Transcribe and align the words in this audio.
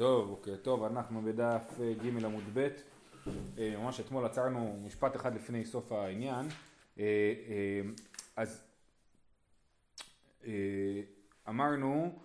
טוב, 0.00 0.28
בוקר 0.28 0.56
טוב, 0.56 0.84
אנחנו 0.84 1.22
בדף 1.22 1.62
אה, 1.80 1.92
ג' 2.02 2.24
עמוד 2.24 2.44
ב', 2.52 2.68
אה, 3.58 3.76
ממש 3.78 4.00
אתמול 4.00 4.24
עצרנו 4.24 4.80
משפט 4.86 5.16
אחד 5.16 5.34
לפני 5.34 5.64
סוף 5.64 5.92
העניין, 5.92 6.46
אה, 6.98 7.32
אז 8.36 8.62
אמרנו, 11.48 12.18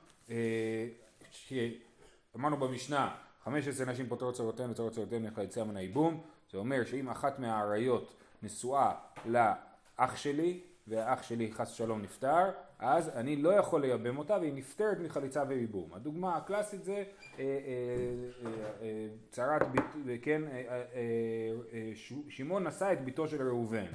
אמרנו 2.36 2.58
במשנה, 2.58 3.16
15 3.44 3.86
נשים 3.86 4.08
פותרות 4.08 4.36
צרותיהן 4.36 4.72
וצרות 4.72 4.94
צרותיהן 4.94 5.26
לך 5.26 5.42
מן 5.68 5.78
הייבום, 5.78 6.22
זה 6.52 6.58
אומר 6.58 6.86
שאם 6.86 7.10
אחת 7.10 7.40
מהאריות 7.40 8.16
נשואה 8.44 8.92
לאח 9.26 10.16
שלי, 10.16 10.62
והאח 10.88 11.24
שלי 11.24 11.52
חס 11.52 11.72
שלום 11.72 12.02
נפטר, 12.02 12.52
אז 12.80 13.10
אני 13.10 13.36
לא 13.36 13.50
יכול 13.50 13.82
לייבם 13.82 14.18
אותה 14.18 14.38
והיא 14.42 14.54
נפטרת 14.54 15.00
מחליצה 15.00 15.44
וייבום. 15.48 15.94
הדוגמה 15.94 16.36
הקלאסית 16.36 16.84
זה 16.84 16.94
אה, 16.94 17.04
אה, 17.40 17.44
אה, 18.82 19.08
צרת, 19.30 19.62
כן, 20.22 20.42
שמעון 22.30 22.68
נשא 22.68 22.94
את 22.94 23.06
בתו 23.06 23.28
של 23.28 23.48
ראובן, 23.48 23.86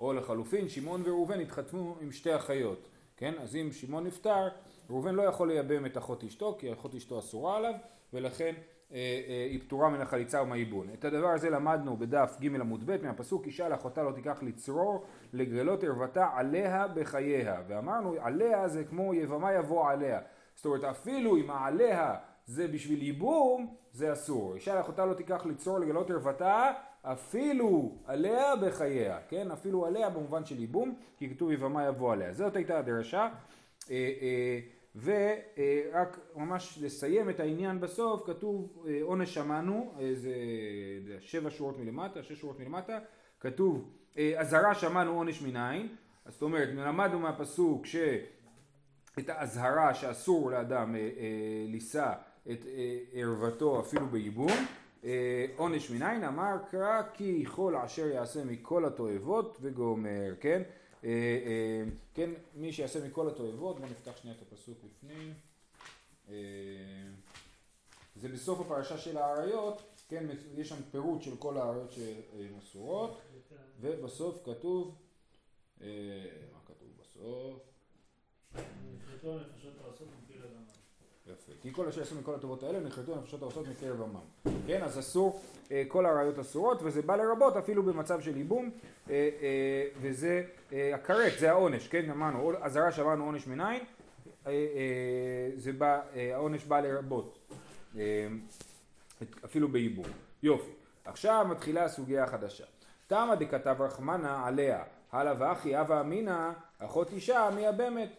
או 0.00 0.12
לחלופין 0.12 0.68
שמעון 0.68 1.02
וראובן 1.04 1.40
התחתנו 1.40 1.96
עם 2.00 2.12
שתי 2.12 2.36
אחיות, 2.36 2.88
כן, 3.16 3.34
אז 3.42 3.56
אם 3.56 3.68
שמעון 3.72 4.06
נפטר, 4.06 4.48
ראובן 4.90 5.14
לא 5.14 5.22
יכול 5.22 5.48
לייבם 5.48 5.86
את 5.86 5.96
אחות 5.96 6.24
אשתו, 6.24 6.56
כי 6.58 6.72
אחות 6.72 6.94
אשתו 6.94 7.18
אסורה 7.18 7.56
עליו, 7.56 7.74
ולכן 8.12 8.54
היא 8.90 9.60
פטורה 9.60 9.88
מן 9.88 10.00
החליצה 10.00 10.42
ומהייבום. 10.42 10.86
את 10.94 11.04
הדבר 11.04 11.28
הזה 11.28 11.50
למדנו 11.50 11.96
בדף 11.96 12.36
ג' 12.40 12.54
עמוד 12.54 12.86
ב' 12.86 13.06
מהפסוק 13.06 13.46
אישה 13.46 13.68
לאחותה 13.68 14.02
לא 14.02 14.12
תיקח 14.12 14.42
לצרור 14.42 15.04
לגרלות 15.32 15.84
ערוותה 15.84 16.28
עליה 16.34 16.86
בחייה 16.88 17.62
ואמרנו 17.68 18.14
עליה 18.20 18.68
זה 18.68 18.84
כמו 18.84 19.14
יבמה 19.14 19.52
יבוא 19.52 19.90
עליה 19.90 20.20
זאת 20.54 20.66
אומרת 20.66 20.84
אפילו 20.84 21.36
אם 21.36 21.50
העליה 21.50 22.14
זה 22.46 22.68
בשביל 22.68 23.02
ייבום 23.02 23.74
זה 23.92 24.12
אסור. 24.12 24.54
אישה 24.54 24.74
לאחותה 24.74 25.06
לא 25.06 25.14
תיקח 25.14 25.46
לצרור 25.46 25.78
לגרלות 25.78 26.10
ערוותה 26.10 26.72
אפילו 27.02 27.92
עליה 28.06 28.56
בחייה 28.56 29.18
כן? 29.28 29.50
אפילו 29.50 29.86
עליה 29.86 30.10
במובן 30.10 30.44
של 30.44 30.60
ייבום 30.60 30.94
כי 31.16 31.30
כתוב 31.30 31.50
יבמה 31.50 31.86
יבוא 31.86 32.12
עליה. 32.12 32.32
זאת 32.32 32.56
הייתה 32.56 32.78
הדרשה. 32.78 33.28
אה, 33.90 34.12
אה, 34.20 34.58
ורק 35.02 36.18
ממש 36.36 36.78
לסיים 36.82 37.30
את 37.30 37.40
העניין 37.40 37.80
בסוף, 37.80 38.22
כתוב 38.26 38.84
אה, 38.88 38.98
עונש 39.02 39.34
שמענו, 39.34 39.92
זה 40.14 40.34
שבע 41.20 41.50
שורות 41.50 41.78
מלמטה, 41.78 42.22
שש 42.22 42.40
שורות 42.40 42.60
מלמטה, 42.60 42.98
כתוב 43.40 43.90
אה, 44.18 44.32
אזהרה 44.36 44.74
שמענו 44.74 45.10
עונש 45.10 45.42
מנין, 45.42 45.88
זאת 46.28 46.42
אומרת 46.42 46.68
למדנו 46.68 47.18
מהפסוק 47.18 47.86
שאת 47.86 49.28
האזהרה 49.28 49.94
שאסור 49.94 50.50
לאדם 50.50 50.94
אה, 50.96 51.00
לישא 51.68 52.12
את 52.50 52.66
ערוותו 53.12 53.80
אפילו 53.80 54.06
בייבום, 54.06 54.52
עונש 55.56 55.90
מנין 55.90 56.24
אמר 56.24 56.56
קרא 56.70 57.02
כי 57.14 57.44
כל 57.54 57.76
אשר 57.76 58.06
יעשה 58.06 58.44
מכל 58.44 58.84
התועבות 58.84 59.58
וגומר, 59.60 60.34
כן? 60.40 60.62
אה, 61.04 61.10
אה, 61.46 61.84
כן, 62.14 62.30
מי 62.54 62.72
שיעשה 62.72 63.06
מכל 63.08 63.28
התועבות, 63.28 63.80
בואו 63.80 63.90
נפתח 63.90 64.16
שנייה 64.16 64.36
את 64.36 64.42
הפסוק 64.42 64.78
לפני. 64.84 65.32
אה, 66.28 66.34
זה 68.16 68.28
בסוף 68.28 68.60
הפרשה 68.60 68.98
של 68.98 69.18
האריות, 69.18 69.82
כן, 70.08 70.26
יש 70.56 70.68
שם 70.68 70.82
פירוט 70.90 71.22
של 71.22 71.36
כל 71.36 71.58
האריות 71.58 71.92
שהן 71.92 72.58
אסורות, 72.58 73.20
ובסוף 73.80 74.38
כתוב, 74.44 74.94
מה 75.80 76.60
כתוב 76.66 76.88
בסוף? 77.00 77.60
כי 81.66 81.72
כל 81.72 81.88
אשר 81.88 82.00
יעשו 82.00 82.14
מכל 82.14 82.34
הטובות 82.34 82.62
האלה 82.62 82.80
נחרטו 82.80 83.14
הנפשות 83.14 83.42
הרוצות 83.42 83.66
מקרב 83.68 84.02
עמם. 84.02 84.54
כן, 84.66 84.82
אז 84.82 84.98
אסור, 84.98 85.40
אה, 85.70 85.82
כל 85.88 86.06
הראיות 86.06 86.38
אסורות, 86.38 86.82
וזה 86.82 87.02
בא 87.02 87.16
לרבות 87.16 87.56
אפילו 87.56 87.82
במצב 87.82 88.20
של 88.20 88.36
ייבום, 88.36 88.70
אה, 89.10 89.30
אה, 89.42 89.86
וזה 90.00 90.44
הכרת, 90.94 91.32
זה 91.38 91.50
העונש, 91.50 91.88
כן, 91.88 92.10
אמרנו, 92.10 92.52
אזהרה 92.60 92.92
שאמרנו 92.92 93.24
עונש 93.24 93.46
מנין, 93.46 93.84
זה 95.56 95.72
בא, 95.78 96.00
העונש 96.34 96.64
בא 96.64 96.80
לרבות, 96.80 97.52
אפילו 99.44 99.68
בייבום. 99.68 100.06
יופי. 100.42 100.70
עכשיו 101.04 101.46
מתחילה 101.50 101.84
הסוגיה 101.84 102.24
החדשה. 102.24 102.64
תמה 103.06 103.36
דכתב 103.36 103.76
רחמנה 103.78 104.46
עליה, 104.46 104.84
הלאה 105.12 105.34
ואחי 105.38 105.80
אבה 105.80 106.00
אמינא, 106.00 106.50
אחות 106.78 107.12
אישה 107.12 107.50
מייבמת. 107.54 108.10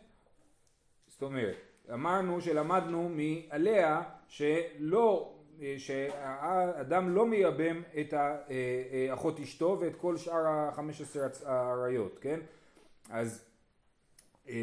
זאת 1.08 1.22
אומרת, 1.22 1.67
אמרנו 1.94 2.42
שלמדנו 2.42 3.10
מעליה 3.10 4.02
שלא, 4.28 5.34
שהאדם 5.78 7.16
לא 7.16 7.26
מייבם 7.26 7.82
את 8.00 8.14
אחות 9.14 9.40
אשתו 9.40 9.78
ואת 9.82 9.96
כל 9.96 10.18
שאר 10.18 10.48
החמש 10.48 11.02
עשרה 11.02 11.28
האריות, 11.46 12.20
כן? 12.22 12.40
אז 13.10 13.48
אה, 14.50 14.56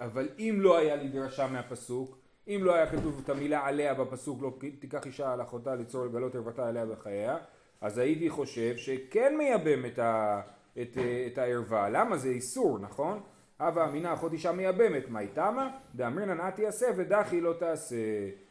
אבל 0.00 0.28
אם 0.38 0.58
לא 0.60 0.78
היה 0.78 0.96
לי 0.96 1.08
דרשה 1.08 1.46
מהפסוק, 1.46 2.18
אם 2.48 2.60
לא 2.62 2.74
היה 2.74 2.90
כתוב 2.90 3.20
את 3.24 3.28
המילה 3.28 3.66
עליה 3.66 3.94
בפסוק, 3.94 4.42
לא 4.42 4.52
תיקח 4.78 5.06
אישה 5.06 5.32
על 5.32 5.42
אחותה 5.42 5.74
ליצור 5.74 6.06
לגלות 6.06 6.34
ערוותה 6.34 6.68
עליה 6.68 6.86
בחייה, 6.86 7.36
אז 7.80 7.98
הייתי 7.98 8.30
חושב 8.30 8.76
שכן 8.76 9.34
מייבם 9.38 9.86
את, 9.86 9.98
ה, 9.98 10.40
את, 10.82 10.98
את 11.26 11.38
הערווה. 11.38 11.88
למה? 11.88 12.16
זה 12.16 12.28
איסור, 12.28 12.78
נכון? 12.78 13.20
הווה 13.60 13.88
אמינא 13.88 14.14
אחות 14.14 14.32
אישה 14.32 14.52
מייבמת, 14.52 15.08
מה 15.08 15.20
איתמה? 15.20 15.70
דאמרינא 15.94 16.34
נא 16.34 16.50
תעשה 16.50 16.86
ודחי 16.96 17.40
לא 17.40 17.52
תעשה, 17.52 17.96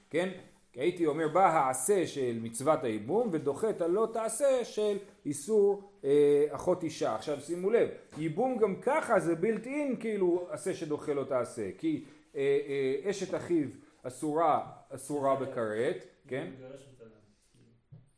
כן? 0.10 0.30
הייתי 0.76 1.06
אומר 1.06 1.28
בא 1.28 1.46
העשה 1.46 2.08
של 2.08 2.40
מצוות 2.42 2.84
הייבום 2.84 3.30
ודוחה 3.32 3.70
את 3.70 3.82
הלא 3.82 4.08
תעשה 4.14 4.66
של 4.66 4.98
איסור 5.26 5.92
אה, 6.04 6.46
אחות 6.50 6.84
אישה. 6.84 7.16
עכשיו 7.16 7.42
שימו 7.42 7.70
לב, 7.70 7.90
ייבום 8.18 8.58
גם 8.58 8.76
ככה 8.76 9.20
זה 9.20 9.36
בלתי 9.36 9.70
אין 9.70 9.96
כאילו 10.00 10.48
עשה 10.52 10.74
שדוחה 10.74 11.14
לא 11.14 11.24
תעשה, 11.24 11.70
כי 11.78 12.04
אה, 12.36 12.60
אה, 12.68 13.10
אשת 13.10 13.36
אחיו 13.36 13.68
אסורה, 14.04 14.66
אסורה 14.90 15.36
בכרת, 15.36 16.06
כן? 16.28 16.48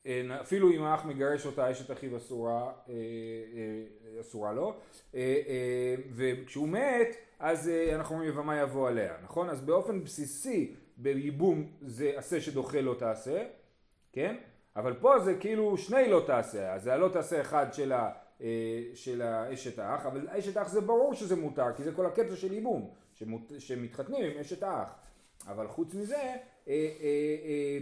אה, 0.06 0.42
אפילו 0.42 0.72
אם 0.72 0.84
האח 0.84 1.06
מגרש 1.06 1.46
אותה 1.46 1.72
אשת 1.72 1.92
אחיו 1.92 2.18
אסורה, 2.18 2.62
אה, 2.62 2.94
אה, 2.94 4.22
אסורה 4.22 4.54
לו, 4.54 4.74
וכשהוא 6.12 6.68
מת 6.68 7.16
אז 7.40 7.72
אנחנו 7.96 8.16
אומרים 8.16 8.32
יבמה 8.32 8.60
יבוא 8.60 8.88
עליה, 8.88 9.14
נכון? 9.24 9.50
אז 9.50 9.62
באופן 9.62 10.04
בסיסי 10.04 10.76
בייבום 10.98 11.72
זה 11.82 12.12
עשה 12.16 12.42
שדוחה 12.42 12.82
לא 12.82 12.96
תעשה, 13.00 13.46
כן? 14.12 14.36
אבל 14.76 14.94
פה 14.94 15.20
זה 15.20 15.36
כאילו 15.36 15.78
שני 15.78 16.10
לא 16.10 16.24
תעשה, 16.28 16.74
אז 16.74 16.84
זה 16.84 16.94
הלא 16.94 17.10
תעשה 17.14 17.42
אחד 17.42 17.74
של, 17.74 17.92
ה, 17.92 18.12
של 18.94 19.22
האשת 19.22 19.80
האח, 19.80 20.06
אבל 20.06 20.28
אשת 20.30 20.58
האח 20.58 20.68
זה 20.68 20.82
ברור 20.82 21.14
שזה 21.14 21.36
מותר, 21.36 21.74
כי 21.78 21.84
זה 21.84 21.92
כל 21.92 22.06
הקטע 22.06 22.36
של 22.36 22.54
ייבום, 22.54 22.90
שמתחתנים 23.60 24.32
עם 24.32 24.40
אשת 24.40 24.64
האח. 24.64 24.96
אבל 25.48 25.68
חוץ 25.68 25.94
מזה, 25.94 26.36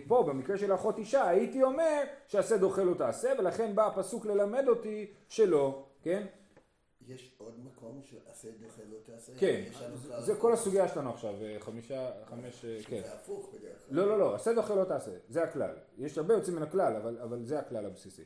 פה 0.08 0.24
במקרה 0.24 0.58
של 0.58 0.74
אחות 0.74 0.98
אישה 0.98 1.30
הייתי 1.30 1.64
אומר 1.64 2.04
שעשה 2.28 2.58
דוחה 2.58 2.84
לא 2.84 2.94
תעשה 2.94 3.32
ולכן 3.40 3.76
בא 3.76 3.88
הפסוק 3.88 4.26
ללמד 4.26 4.68
אותי 4.68 5.12
שלא, 5.28 5.86
כן? 6.02 6.26
יש 7.08 7.36
עוד 7.38 7.60
מקום 7.66 8.02
שעשה 8.04 8.48
דוחה 8.62 8.82
לא 8.92 8.98
תעשה? 9.06 9.32
כן, 9.40 9.64
זה 10.20 10.36
כל 10.36 10.54
הסוגיה 10.54 10.88
שלנו 10.88 11.10
עכשיו, 11.10 11.34
חמישה, 11.60 12.12
חמש, 12.26 12.66
כן. 12.88 13.02
זה 13.04 13.14
הפוך 13.14 13.50
בדרך 13.54 13.78
כלל. 13.88 13.98
לא, 13.98 14.08
לא, 14.08 14.20
לא, 14.20 14.36
עשה 14.36 14.54
דוחה 14.54 14.76
לא 14.76 14.84
תעשה, 14.84 15.12
זה 15.30 15.44
הכלל. 15.44 15.76
יש 15.98 16.18
הרבה 16.18 16.34
יוצאים 16.34 16.56
מן 16.56 16.64
הכלל, 16.64 16.96
אבל, 16.96 17.18
אבל 17.24 17.44
זה 17.44 17.60
הכלל 17.60 17.86
הבסיסי. 17.86 18.24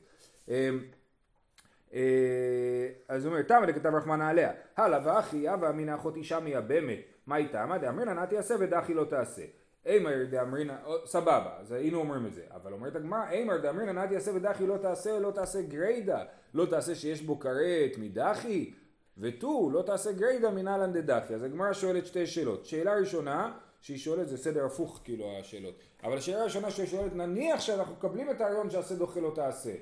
אז 3.07 3.25
הוא 3.25 3.33
אומר, 3.33 3.41
תמה 3.41 3.65
לכתב 3.65 3.95
רחמנה 3.95 4.29
עליה, 4.29 4.51
הלאה 4.77 4.99
ואחי 5.03 5.53
אבא 5.53 5.69
אמינא 5.69 5.95
אחות 5.95 6.15
אישה 6.15 6.39
מייבמת 6.39 6.99
מה 7.27 7.37
איתה? 7.37 7.65
מה 7.65 7.77
דאמרינא 7.77 8.13
נא 8.13 8.25
תעשה 8.25 8.55
ודחי 8.59 8.93
לא 8.93 9.05
תעשה. 9.05 9.43
אימר 9.85 10.25
דאמרינא, 10.29 10.73
סבבה, 11.05 11.57
אז 11.59 11.71
היינו 11.71 11.99
אומרים 11.99 12.25
את 12.25 12.33
זה, 12.33 12.41
אבל 12.51 12.73
אומרת 12.73 12.95
הגמרא, 12.95 13.29
אימר 13.29 13.57
דאמרינא 13.57 13.91
נא 13.91 14.05
תעשה 14.05 14.31
ודחי 14.35 14.67
לא 14.67 14.77
תעשה, 14.77 15.19
לא 15.19 15.31
תעשה 15.31 15.61
גריידא, 15.61 16.23
לא 16.53 16.65
תעשה 16.65 16.95
שיש 16.95 17.21
בו 17.21 17.39
כרת 17.39 17.97
מדחי, 17.97 18.71
ותו 19.17 19.69
לא 19.73 19.81
תעשה 19.81 20.11
גריידא 20.11 20.49
מנהלן 20.49 20.93
דדחי. 20.93 21.33
אז 21.33 21.43
הגמרא 21.43 21.73
שואלת 21.73 22.05
שתי 22.05 22.27
שאלות. 22.27 22.65
שאלה 22.65 22.95
ראשונה, 22.95 23.53
שהיא 23.81 23.97
שואלת, 23.97 24.29
זה 24.29 24.37
סדר 24.37 24.65
הפוך 24.65 25.01
כאילו 25.03 25.37
השאלות, 25.39 25.75
אבל 26.03 26.17
השאלה 26.17 26.41
הראשונה 26.41 26.71
שהיא 26.71 26.87
שואלת, 26.87 27.15
נניח 27.15 27.61
שאנחנו 27.61 27.93
מקבלים 27.93 28.29
את 28.29 28.41
הרעיון 28.41 28.69
שעשה 28.69 28.95
דוחה 28.95 29.19
לא 29.19 29.31
תעשה. 29.35 29.73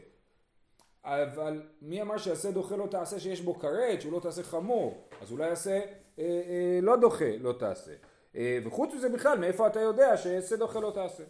אבל 1.03 1.61
מי 1.81 2.01
אמר 2.01 2.17
שעשה 2.17 2.51
דוחה 2.51 2.75
לא 2.75 2.87
תעשה 2.91 3.19
שיש 3.19 3.41
בו 3.41 3.59
כרת, 3.59 4.01
שהוא 4.01 4.13
לא 4.13 4.19
תעשה 4.19 4.43
חמור, 4.43 5.07
אז 5.21 5.31
אולי 5.31 5.47
יעשה 5.47 5.71
אה, 5.71 5.81
אה, 6.19 6.79
לא 6.81 6.95
דוחה 6.95 7.37
לא 7.39 7.53
תעשה. 7.53 7.91
אה, 8.35 8.59
וחוץ 8.63 8.93
מזה 8.93 9.09
בכלל, 9.09 9.37
מאיפה 9.37 9.67
אתה 9.67 9.79
יודע 9.79 10.17
דוחה 10.57 10.79
לא 10.79 10.91
תעשה? 10.95 11.23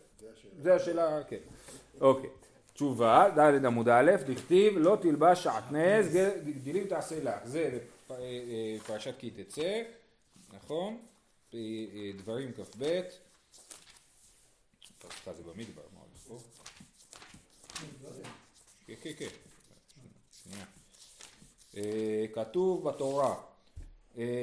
זה 0.62 0.76
השאלה, 0.76 1.24
כן. 1.24 1.38
אוקיי. 2.02 2.30
תשובה, 2.74 3.30
ד' 3.38 3.66
עמוד 3.66 3.90
א', 3.90 4.12
דכתיב 4.28 4.74
לא 4.78 4.98
תלבש 5.02 5.44
שעטנז, 5.44 6.18
גדילים 6.46 6.88
תעשה 6.88 7.24
לך. 7.24 7.46
זה 7.46 7.80
אה, 8.12 8.16
אה, 8.16 8.78
פרשת 8.86 9.14
כי 9.18 9.30
תצא, 9.30 9.82
נכון? 10.54 10.98
דברים 12.18 12.52
כ"ב. 12.52 13.02
סליחה 15.02 15.34
זה 15.34 15.44
במדבר, 15.44 15.82
מה 15.94 16.00
עוד 16.00 16.10
פה? 16.28 16.38
כן, 18.88 18.94
כן, 19.02 19.12
כן. 19.18 19.28
כתוב 22.34 22.90
בתורה, 22.90 23.36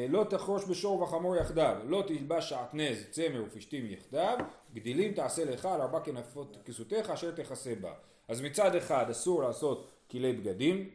לא 0.09 0.25
תחרוש 0.31 0.65
בשור 0.65 1.03
וחמור 1.03 1.37
יחדיו, 1.37 1.77
לא 1.87 2.05
תלבש 2.07 2.49
שעטנז, 2.49 3.07
צמר 3.11 3.45
ופשתים 3.47 3.87
יחדיו, 3.91 4.39
גדילים 4.75 5.13
תעשה 5.13 5.45
לך 5.45 5.67
על 5.67 5.81
ארבע 5.81 6.01
כנפות 6.01 6.57
כסותיך 6.65 7.11
אשר 7.11 7.31
תכסה 7.31 7.75
בה. 7.81 7.93
אז 8.29 8.41
מצד 8.41 8.75
אחד 8.75 9.11
אסור 9.11 9.43
לעשות 9.43 9.91
כלי 10.11 10.33
בגדים, 10.33 10.91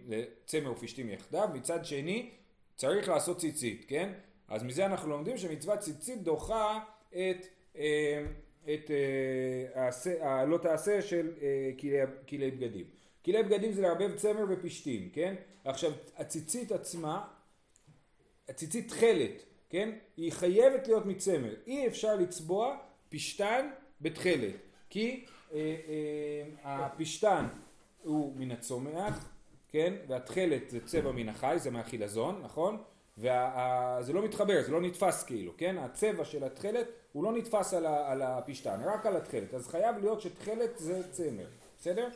צמר 0.45 0.71
ופשתים 0.71 1.09
יחדיו, 1.09 1.47
מצד 1.53 1.85
שני 1.85 2.29
צריך 2.75 3.09
לעשות 3.09 3.37
ציצית, 3.37 3.85
כן? 3.87 4.13
אז 4.47 4.63
מזה 4.63 4.85
אנחנו 4.85 5.09
לומדים 5.09 5.37
שמצוות 5.37 5.79
ציצית 5.79 6.23
דוחה 6.23 6.79
את, 7.09 7.45
אה, 7.75 8.25
את 8.63 8.91
הלא 10.21 10.57
תעשה 10.57 11.01
של 11.01 11.31
כלי 12.27 12.51
בגדים. 12.51 12.85
כלי 13.25 13.43
בגדים 13.43 13.71
זה 13.71 13.81
לערבב 13.81 14.15
צמר 14.15 14.45
ופשתים, 14.49 15.09
כן? 15.13 15.35
עכשיו 15.65 15.91
הציצית 16.17 16.71
עצמה, 16.71 17.27
הציצית 18.51 18.87
תכלת, 18.87 19.43
כן? 19.69 19.89
היא 20.17 20.31
חייבת 20.31 20.87
להיות 20.87 21.05
מצמר. 21.05 21.53
אי 21.67 21.87
אפשר 21.87 22.15
לצבוע 22.15 22.77
פשתן 23.09 23.69
בתכלת, 24.01 24.55
כי 24.89 25.25
אה, 25.53 25.57
אה, 25.57 26.85
הפשתן 26.85 27.47
הוא 28.03 28.33
מן 28.35 28.51
הצומח, 28.51 29.29
כן? 29.69 29.93
והתכלת 30.07 30.69
זה 30.69 30.79
צבע 30.85 31.11
מן 31.11 31.29
החי, 31.29 31.55
זה 31.57 31.71
מהחילזון, 31.71 32.41
נכון? 32.43 32.77
וזה 33.17 34.13
לא 34.13 34.23
מתחבר, 34.23 34.61
זה 34.65 34.71
לא 34.71 34.81
נתפס 34.81 35.23
כאילו, 35.23 35.53
כן? 35.57 35.77
הצבע 35.77 36.25
של 36.25 36.43
התכלת 36.43 36.87
הוא 37.11 37.23
לא 37.23 37.33
נתפס 37.33 37.73
על, 37.73 37.85
ה, 37.85 38.11
על 38.11 38.21
הפשתן, 38.21 38.81
רק 38.85 39.05
על 39.05 39.15
התכלת. 39.15 39.53
אז 39.53 39.67
חייב 39.67 39.97
להיות 39.97 40.21
שתכלת 40.21 40.77
זה 40.77 41.11
צמר, 41.11 41.47
בסדר? 41.79 42.09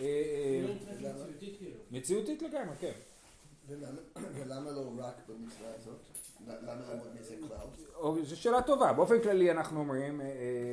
אה, 0.00 0.04
אה, 0.04 0.62
מציאותית 1.90 2.42
לגמרי, 2.42 2.76
כן. 2.80 2.92
ולמה 3.68 4.70
לא 4.70 4.90
רק 4.98 5.14
במצווה 5.28 5.68
הזאת? 5.78 5.98
למה 6.46 6.80
לעמוד 6.88 7.08
מזה 7.20 7.34
כלל? 7.48 8.24
זו 8.24 8.36
שאלה 8.40 8.62
טובה, 8.62 8.92
באופן 8.92 9.22
כללי 9.22 9.50
אנחנו 9.50 9.80
אומרים 9.80 10.20
אה, 10.20 10.26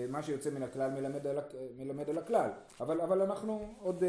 מה 0.10 0.24
שיוצא 0.24 0.50
מן 0.50 0.64
הכלל 0.64 0.92
מלמד 1.78 2.10
על 2.10 2.18
הכלל, 2.18 2.50
אבל 2.80 3.22
אנחנו 3.22 3.74
עוד 3.80 4.04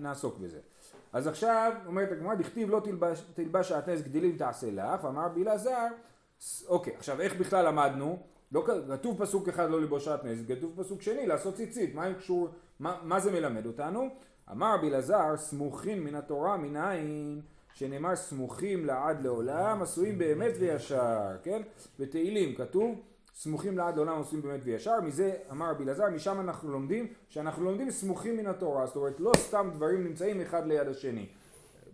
נעסוק 0.00 0.38
בזה. 0.38 0.60
אז 1.12 1.26
עכשיו 1.26 1.72
אומרת 1.86 2.12
הגמרא, 2.12 2.34
דכתיב 2.34 2.70
לא 2.70 2.82
תלבש 3.34 3.68
שעטנז 3.68 4.02
גדילים 4.02 4.36
תעשה 4.36 4.70
לך, 4.70 5.04
ואמר 5.04 5.24
רבי 5.24 5.42
אלעזר, 5.42 5.86
אוקיי, 6.68 6.96
עכשיו 6.96 7.20
איך 7.20 7.36
בכלל 7.36 7.66
למדנו? 7.66 8.18
לא, 8.52 8.64
כתוב 8.88 9.24
פסוק 9.24 9.48
אחד 9.48 9.70
לא 9.70 9.80
ללבוש 9.80 10.04
שעטנז, 10.04 10.44
כתוב 10.48 10.82
פסוק 10.82 11.02
שני 11.02 11.26
לעשות 11.26 11.54
ציצית, 11.54 11.94
מה, 11.94 12.14
קשור, 12.14 12.48
מה, 12.80 12.98
מה 13.02 13.20
זה 13.20 13.32
מלמד 13.32 13.66
אותנו? 13.66 14.08
אמר 14.50 14.74
רבי 14.74 14.88
אלעזר, 14.88 15.36
סמוכים 15.36 16.04
מן 16.04 16.14
התורה 16.14 16.56
מנין? 16.56 17.40
שנאמר 17.76 18.16
סמוכים 18.16 18.84
לעד 18.84 19.24
לעולם, 19.24 19.82
עשויים 19.82 20.18
באמת 20.18 20.52
וישר, 20.58 21.36
כן? 21.42 21.62
בתהילים 21.98 22.54
כתוב 22.54 23.00
סמוכים 23.34 23.78
לעד 23.78 23.96
לעולם 23.96 24.18
עושים 24.18 24.42
באמת 24.42 24.60
וישר, 24.64 25.00
מזה 25.00 25.34
אמר 25.50 25.70
רבי 25.70 25.84
אלעזר, 25.84 26.10
משם 26.10 26.40
אנחנו 26.40 26.72
לומדים 26.72 27.06
שאנחנו 27.28 27.64
לומדים 27.64 27.90
סמוכים 27.90 28.36
מן 28.36 28.46
התורה, 28.46 28.86
זאת 28.86 28.96
אומרת 28.96 29.20
לא 29.20 29.32
סתם 29.36 29.70
דברים 29.74 30.04
נמצאים 30.04 30.40
אחד 30.40 30.66
ליד 30.66 30.88
השני, 30.88 31.26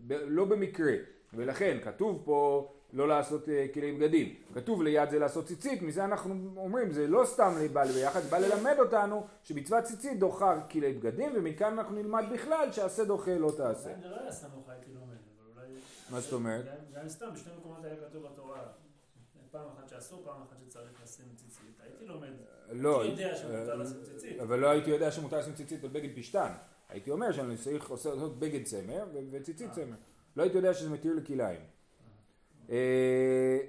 ב- 0.07 0.13
לא 0.27 0.45
במקרה, 0.45 0.93
ולכן 1.35 1.79
כתוב 1.85 2.23
פה 2.25 2.69
לא 2.93 3.09
לעשות 3.09 3.45
uh, 3.45 3.75
כלי 3.75 3.93
בגדים, 3.93 4.35
כתוב 4.55 4.83
ליד 4.83 5.11
זה 5.11 5.19
לעשות 5.19 5.47
ציצית, 5.47 5.83
מזה 5.83 6.05
אנחנו 6.05 6.35
אומרים 6.57 6.91
זה 6.91 7.07
לא 7.07 7.25
סתם 7.25 7.53
בא 7.73 7.85
ביחד, 7.85 8.21
בא 8.21 8.39
ללמד 8.39 8.77
אותנו 8.79 9.27
שמצוות 9.43 9.85
ציצית 9.85 10.19
דוחה 10.19 10.61
כלי 10.71 10.93
בגדים, 10.93 11.33
ומכאן 11.35 11.73
אנחנו 11.79 11.95
נלמד 11.95 12.25
בכלל 12.33 12.73
שעשה 12.73 13.05
דוחה 13.05 13.39
לא 13.39 13.53
תעשה. 13.57 13.91
זה 14.03 14.09
לא 14.09 14.17
היה 14.21 14.33
סתם 14.33 14.49
הייתי 14.69 14.91
לומד, 14.95 15.17
אבל 15.55 15.65
אולי... 15.65 15.81
מה 16.13 16.21
זאת 16.21 16.33
אומרת? 16.33 16.65
גם 16.95 17.09
סתם, 17.09 17.27
בשני 17.35 17.53
מקומות 17.59 17.85
היה 17.85 17.97
כתוב 17.97 18.27
בתורה. 18.27 18.63
פעם 19.51 19.69
אחת 19.77 19.89
שאסור, 19.89 20.23
פעם 20.25 20.43
אחת 20.43 20.57
שצריך 20.59 21.03
לשים 21.03 21.27
ציצית. 21.37 21.81
הייתי 21.81 22.07
לומד, 22.07 22.29
לא, 22.71 23.03
הייתי 23.03 23.23
יודע 23.23 23.37
שמותר 23.37 23.75
לשים 23.77 23.97
ציצית. 24.05 24.41
אבל 24.41 24.59
לא 24.59 24.71
הייתי 24.71 24.91
יודע 24.91 25.11
שמותר 25.11 25.39
לשים 25.39 25.55
ציצית 25.55 25.85
על 25.85 25.91
בגד 25.91 26.09
פשטן. 26.17 26.53
הייתי 26.89 27.11
אומר 27.11 27.33
שאני 27.33 27.57
צריך 27.57 27.91
לעשות 27.91 28.39
בגד 28.39 28.65
צמר 28.65 29.05
וציצית 29.31 29.69
אה. 29.69 29.75
צמר. 29.75 29.97
לא 30.37 30.43
הייתי 30.43 30.57
יודע 30.57 30.75
שזה 30.75 30.91
מתיר 30.91 31.15
לכליים. 31.15 31.61
אה, 32.71 32.77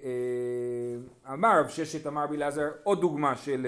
אה, 0.04 1.34
אמר 1.34 1.60
רב 1.60 1.68
ששת 1.68 2.08
אמר 2.08 2.28
בלעזר 2.28 2.72
עוד 2.84 3.02
דוגמה 3.02 3.36
של, 3.38 3.68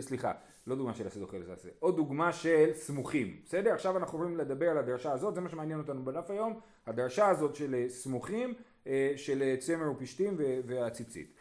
סליחה, 0.00 0.32
לא 0.66 0.76
דוגמה 0.76 0.94
של 0.94 1.06
הסדוך 1.06 1.34
אלא 1.34 1.44
עוד 1.78 1.96
דוגמה 1.96 2.32
של 2.32 2.70
סמוכים, 2.74 3.40
בסדר? 3.44 3.72
עכשיו 3.72 3.96
אנחנו 3.96 4.18
עוברים 4.18 4.36
לדבר 4.36 4.70
על 4.70 4.78
הדרשה 4.78 5.12
הזאת, 5.12 5.34
זה 5.34 5.40
מה 5.40 5.48
שמעניין 5.48 5.78
אותנו 5.78 6.04
בדף 6.04 6.30
היום, 6.30 6.60
הדרשה 6.86 7.28
הזאת 7.28 7.54
של 7.54 7.84
סמוכים 7.88 8.54
אה, 8.86 9.12
של 9.16 9.56
צמר 9.58 9.90
ופשתים 9.90 10.36
והציצית. 10.66 11.34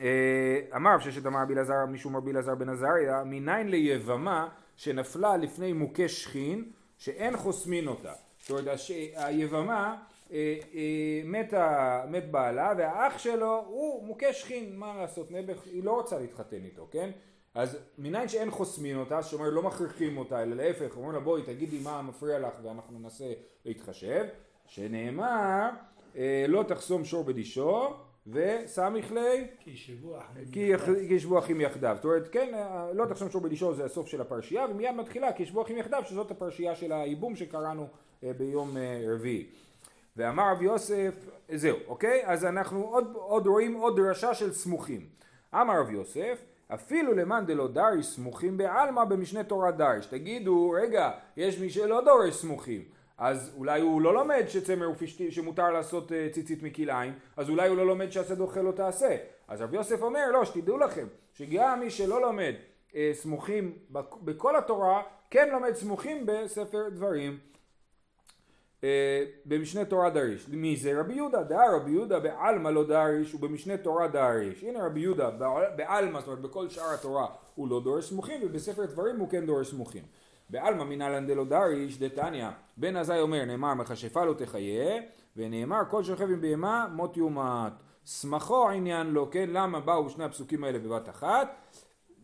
אה, 0.00 0.60
אמר 0.76 0.98
ששת 0.98 1.26
אמר 1.26 1.42
רבי 1.42 1.54
אלעזר 1.54 1.86
משום 1.88 2.16
רבי 2.16 2.30
אלעזר 2.30 2.54
בן 2.54 2.68
עזריה 2.68 3.24
מניין 3.24 3.68
ליבמה 3.68 4.48
שנפלה 4.76 5.36
לפני 5.36 5.72
מוכה 5.72 6.08
שכין 6.08 6.70
שאין 6.98 7.36
חוסמין 7.36 7.88
אותה. 7.88 8.12
זאת 8.40 8.50
אומרת 8.50 8.78
היבמה 9.14 9.96
אה, 10.32 10.58
מת, 11.24 11.54
מת 12.08 12.30
בעלה 12.30 12.72
והאח 12.78 13.18
שלו 13.18 13.64
הוא 13.66 14.06
מוכה 14.06 14.32
שכין 14.32 14.76
מה 14.76 14.96
לעשות 14.96 15.30
נעבך 15.30 15.66
היא 15.66 15.84
לא 15.84 15.92
רוצה 15.92 16.18
להתחתן 16.18 16.64
איתו 16.64 16.88
כן 16.90 17.10
אז 17.54 17.78
מניין 17.98 18.28
שאין 18.28 18.50
חוסמין 18.50 18.96
אותה 18.96 19.22
שאומר 19.22 19.50
לא 19.50 19.62
מכריחים 19.62 20.16
אותה 20.18 20.42
אלא 20.42 20.56
להפך 20.56 20.96
אומרים 20.96 21.12
לה 21.12 21.20
בואי 21.20 21.42
תגידי 21.42 21.78
מה 21.78 22.02
מפריע 22.02 22.38
לך 22.38 22.54
ואנחנו 22.62 22.98
ננסה 22.98 23.32
להתחשב 23.64 24.24
שנאמר 24.66 25.68
אה, 26.16 26.44
לא 26.48 26.62
תחסום 26.68 27.04
שור 27.04 27.24
בדישו 27.24 27.94
וסמיך 28.26 29.12
לי 29.12 29.46
כי 30.52 30.72
ישבו 31.08 31.38
אחים 31.38 31.60
יחדיו. 31.60 31.94
זאת 31.96 32.04
אומרת 32.04 32.28
כן 32.28 32.54
אה, 32.54 32.92
לא 32.92 33.06
תחסום 33.06 33.30
שור 33.30 33.42
בדישו 33.42 33.74
זה 33.74 33.84
הסוף 33.84 34.06
של 34.06 34.20
הפרשייה 34.20 34.66
ומיד 34.70 34.90
מתחילה 34.90 35.32
כי 35.32 35.42
ישבו 35.42 35.62
אחים 35.62 35.78
יחדיו 35.78 36.02
שזאת 36.06 36.30
הפרשייה 36.30 36.74
של 36.74 36.92
הייבום 36.92 37.36
שקראנו 37.36 37.86
אה, 38.24 38.32
ביום 38.32 38.76
רביעי. 39.08 39.46
ואמר 40.16 40.52
רב 40.52 40.62
יוסף 40.62 41.14
זהו 41.54 41.76
אוקיי 41.86 42.22
אז 42.24 42.44
אנחנו 42.44 42.82
עוד, 42.82 43.12
עוד 43.14 43.46
רואים 43.46 43.74
עוד 43.74 43.96
דרשה 43.96 44.34
של 44.34 44.52
סמוכים. 44.52 45.06
אמר 45.54 45.80
רב 45.80 45.90
יוסף 45.90 46.44
אפילו 46.74 47.14
למאן 47.14 47.46
דלא 47.46 47.68
דריש 47.68 48.06
סמוכים 48.06 48.56
בעלמא 48.56 49.04
במשנה 49.04 49.44
תורה 49.44 49.70
דריש. 49.70 50.06
תגידו 50.06 50.70
רגע 50.70 51.10
יש 51.36 51.58
מי 51.58 51.70
שלא 51.70 52.04
דורש 52.04 52.34
סמוכים 52.34 52.84
אז 53.18 53.52
אולי 53.56 53.80
הוא 53.80 54.02
לא 54.02 54.14
לומד 54.14 54.44
שצמר 54.48 54.90
ופשטי, 54.90 55.30
שמותר 55.30 55.70
לעשות 55.70 56.10
uh, 56.10 56.14
ציצית 56.32 56.62
מכלאיים, 56.62 57.12
אז 57.36 57.50
אולי 57.50 57.68
הוא 57.68 57.76
לא 57.76 57.86
לומד 57.86 58.10
שעשה 58.10 58.34
דוחה 58.34 58.62
לא 58.62 58.72
תעשה. 58.72 59.16
אז 59.48 59.62
רבי 59.62 59.76
יוסף 59.76 60.02
אומר, 60.02 60.30
לא, 60.32 60.44
שתדעו 60.44 60.78
לכם, 60.78 61.06
שגם 61.32 61.80
מי 61.80 61.90
שלא 61.90 62.20
לומד 62.20 62.54
uh, 62.90 62.94
סמוכים 63.12 63.72
בכל 64.22 64.56
התורה, 64.56 65.02
כן 65.30 65.48
לומד 65.52 65.74
סמוכים 65.74 66.26
בספר 66.26 66.88
דברים. 66.88 67.38
Uh, 68.84 68.86
במשנה 69.44 69.84
תורה 69.84 70.10
דריש. 70.10 70.48
מי 70.48 70.76
זה? 70.76 71.00
רבי 71.00 71.14
יהודה. 71.14 71.42
דהר 71.42 71.76
רבי 71.76 71.90
יהודה 71.90 72.20
בעלמא 72.20 72.68
לא 72.68 72.84
דריש 72.84 73.34
ובמשנה 73.34 73.76
תורה 73.76 74.08
דריש. 74.08 74.64
הנה 74.64 74.86
רבי 74.86 75.00
יהודה 75.00 75.30
בעלמא, 75.76 76.20
זאת 76.20 76.28
אומרת 76.28 76.40
בכל 76.40 76.68
שאר 76.68 76.94
התורה 76.94 77.26
הוא 77.54 77.68
לא 77.68 77.80
דורש 77.80 78.08
סמוכים 78.08 78.40
ובספר 78.44 78.84
דברים 78.84 79.16
הוא 79.16 79.28
כן 79.28 79.46
דורש 79.46 79.70
סמוכים. 79.70 80.02
בעלמא 80.50 80.84
מנהלן 80.84 81.26
דלא 81.26 81.44
דריש 81.44 81.98
דתניא 81.98 82.48
בן 82.76 82.96
עזאי 82.96 83.20
אומר 83.20 83.44
נאמר 83.44 83.74
מכשפה 83.74 84.24
לא 84.24 84.34
תחיה 84.34 85.00
ונאמר 85.36 85.80
כל 85.90 86.04
שוכב 86.04 86.30
עם 86.30 86.40
בהמה 86.40 86.86
מות 86.92 87.16
יומת 87.16 87.72
שמחו 88.04 88.70
עניין 88.70 89.06
לו 89.06 89.30
כן 89.30 89.50
למה 89.52 89.80
באו 89.80 90.10
שני 90.10 90.24
הפסוקים 90.24 90.64
האלה 90.64 90.78
בבת 90.78 91.08
אחת 91.08 91.48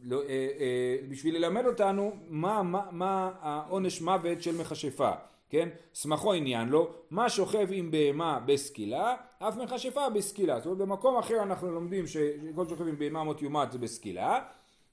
לא, 0.03 0.23
אה, 0.23 0.29
אה, 0.29 0.97
בשביל 1.09 1.37
ללמד 1.37 1.67
אותנו 1.67 2.13
מה, 2.29 2.63
מה, 2.63 2.83
מה 2.91 3.31
העונש 3.41 4.01
מוות 4.01 4.43
של 4.43 4.61
מכשפה 4.61 5.11
כן? 5.51 5.69
שמחו 5.95 6.33
עניין 6.33 6.69
לו, 6.69 6.91
מה 7.11 7.29
שוכב 7.29 7.67
עם 7.71 7.91
בהמה 7.91 8.41
בסקילה, 8.47 9.17
אף 9.39 9.57
מכשפה 9.57 10.11
בסקילה. 10.11 10.59
זאת 10.59 10.67
אומרת 10.67 10.79
במקום 10.79 11.19
אחר 11.19 11.43
אנחנו 11.43 11.71
לומדים 11.71 12.07
שכל 12.07 12.69
שוכב 12.69 12.89
עם 12.89 12.99
בהמה 12.99 13.25
מות 13.25 13.43
יומת 13.43 13.73
זה 13.73 13.79
בסקילה, 13.79 14.41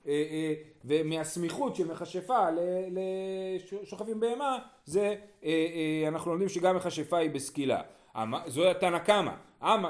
אה, 0.08 0.12
אה, 0.32 0.54
ומהסמיכות 0.86 1.76
של 1.76 1.88
מכשפה 1.92 2.46
לשוכבים 2.92 4.20
בהמה 4.20 4.58
זה 4.86 5.16
אה, 5.44 6.06
אנחנו 6.08 6.32
לומדים 6.32 6.50
שגם 6.50 6.76
מכשפה 6.76 7.18
היא 7.18 7.30
בסקילה 7.30 7.82
זו 8.48 8.70
התנא 8.72 9.00
קמא 9.00 9.32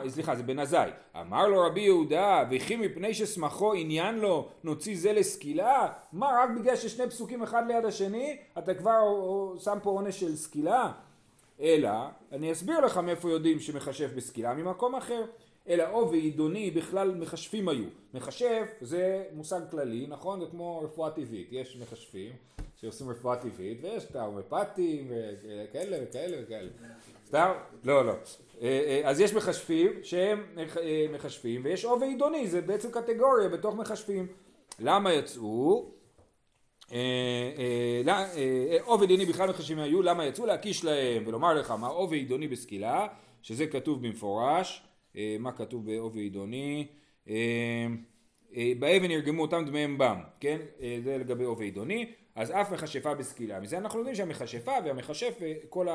סליחה 0.07 0.35
זה 0.35 0.43
בן 0.43 0.59
עזאי 0.59 0.89
אמר 1.21 1.47
לו 1.47 1.61
רבי 1.61 1.81
יהודה 1.81 2.43
וכי 2.51 2.75
מפני 2.75 3.13
ששמחו 3.13 3.73
עניין 3.73 4.19
לו 4.19 4.49
נוציא 4.63 4.97
זה 4.97 5.13
לסקילה 5.13 5.87
מה 6.13 6.27
רק 6.43 6.49
בגלל 6.59 6.75
ששני 6.75 7.09
פסוקים 7.09 7.43
אחד 7.43 7.63
ליד 7.67 7.85
השני 7.85 8.37
אתה 8.57 8.73
כבר 8.73 9.01
שם 9.59 9.77
פה 9.83 9.89
עונש 9.89 10.19
של 10.19 10.35
סקילה 10.35 10.91
אלא 11.61 11.89
אני 12.31 12.51
אסביר 12.51 12.79
לך 12.79 12.97
מאיפה 12.97 13.29
יודעים 13.29 13.59
שמכשף 13.59 14.09
בסקילה 14.15 14.53
ממקום 14.53 14.95
אחר 14.95 15.25
אלא 15.69 15.89
או 15.89 16.09
ועידוני 16.11 16.71
בכלל 16.71 17.15
מכשפים 17.15 17.69
היו. 17.69 17.85
מכשף 18.13 18.67
זה 18.81 19.23
מושג 19.33 19.61
כללי, 19.71 20.07
נכון? 20.07 20.39
זה 20.39 20.45
כמו 20.51 20.81
רפואה 20.83 21.11
טבעית, 21.11 21.47
יש 21.51 21.77
מכשפים 21.77 22.31
שעושים 22.75 23.09
רפואה 23.09 23.35
טבעית 23.35 23.77
ויש 23.81 24.03
את 24.03 24.15
ההומופטים 24.15 25.11
וכאלה 25.11 25.97
וכאלה 26.03 26.37
וכאלה. 26.43 26.69
סתם? 27.25 27.51
לא, 27.83 28.05
לא. 28.05 28.13
אה, 28.61 29.01
אה, 29.03 29.09
אז 29.09 29.19
יש 29.19 29.33
מכשפים 29.33 29.91
שהם 30.03 30.43
אה, 30.57 31.05
מכשפים 31.13 31.61
ויש 31.63 31.85
או 31.85 31.99
ועידוני, 31.99 32.47
זה 32.47 32.61
בעצם 32.61 32.91
קטגוריה 32.91 33.49
בתוך 33.49 33.75
מכשפים. 33.75 34.27
למה 34.79 35.13
יצאו? 35.13 35.91
עובד 38.83 39.09
עיני 39.09 39.25
בכלל 39.25 39.49
מחשבים 39.49 39.79
היו, 39.79 40.01
למה 40.01 40.25
יצאו? 40.25 40.45
להקיש 40.45 40.85
להם 40.85 41.23
ולומר 41.27 41.53
לך 41.53 41.71
מה 41.71 41.87
עובד 41.87 42.13
עידוני 42.13 42.47
בסקילה, 42.47 43.07
שזה 43.41 43.67
כתוב 43.67 44.07
במפורש, 44.07 44.83
מה 45.39 45.51
כתוב 45.51 45.85
בעובד 45.85 46.17
עידוני, 46.17 46.87
באבן 48.79 49.11
ירגמו 49.11 49.41
אותם 49.41 49.65
דמיהם 49.65 49.97
בם, 49.97 50.19
כן, 50.39 50.57
זה 51.03 51.17
לגבי 51.17 51.43
עובד 51.43 51.61
עידוני, 51.61 52.11
אז 52.37 52.51
אף 52.51 52.71
מכשפה 52.71 53.13
בסקילה, 53.13 53.59
מזה 53.59 53.77
אנחנו 53.77 53.99
יודעים 53.99 54.15
שהמכשפה 54.15 54.71
והמכשף 54.85 55.37
וכל 55.41 55.87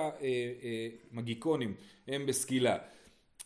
המגיקונים 1.13 1.75
הם 2.09 2.27
בסקילה. 2.27 2.79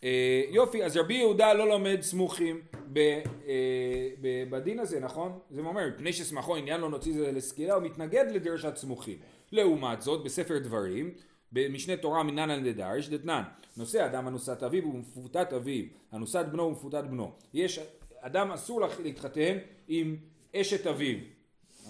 אה, 0.05 0.43
יופי, 0.51 0.85
אז 0.85 0.97
רבי 0.97 1.15
יהודה 1.15 1.53
לא 1.53 1.69
לומד 1.69 2.01
סמוכים 2.01 2.61
אה, 2.97 4.11
בדין 4.51 4.79
הזה, 4.79 5.01
נכון? 5.01 5.39
זה 5.51 5.61
אומר, 5.61 5.89
מפני 5.89 6.13
שסמכו 6.13 6.57
עניין 6.57 6.81
לא 6.81 6.89
נוציא 6.91 7.13
זה 7.13 7.33
לסקילה, 7.33 7.75
הוא 7.75 7.83
מתנגד 7.83 8.25
לדרשת 8.31 8.77
סמוכים. 8.77 9.19
לעומת 9.53 10.03
זאת, 10.03 10.25
בספר 10.25 10.59
דברים, 10.59 11.11
במשנה 11.53 11.97
תורה 11.97 12.23
מנן 12.23 12.65
דדרש, 12.65 13.09
דתנן, 13.09 13.43
נושא 13.77 14.07
אדם 14.07 14.29
אנוסת 14.29 14.63
אביו 14.63 14.85
ומפותת 14.85 15.53
אביו, 15.53 15.85
אנוסת 16.13 16.47
בנו 16.53 16.63
ומפותת 16.63 17.05
בנו. 17.05 17.33
יש, 17.55 17.81
אדם 18.21 18.51
אסור 18.51 18.81
להתחתן 19.03 19.59
עם 19.89 20.17
אשת 20.57 20.87
אביו. 20.87 21.36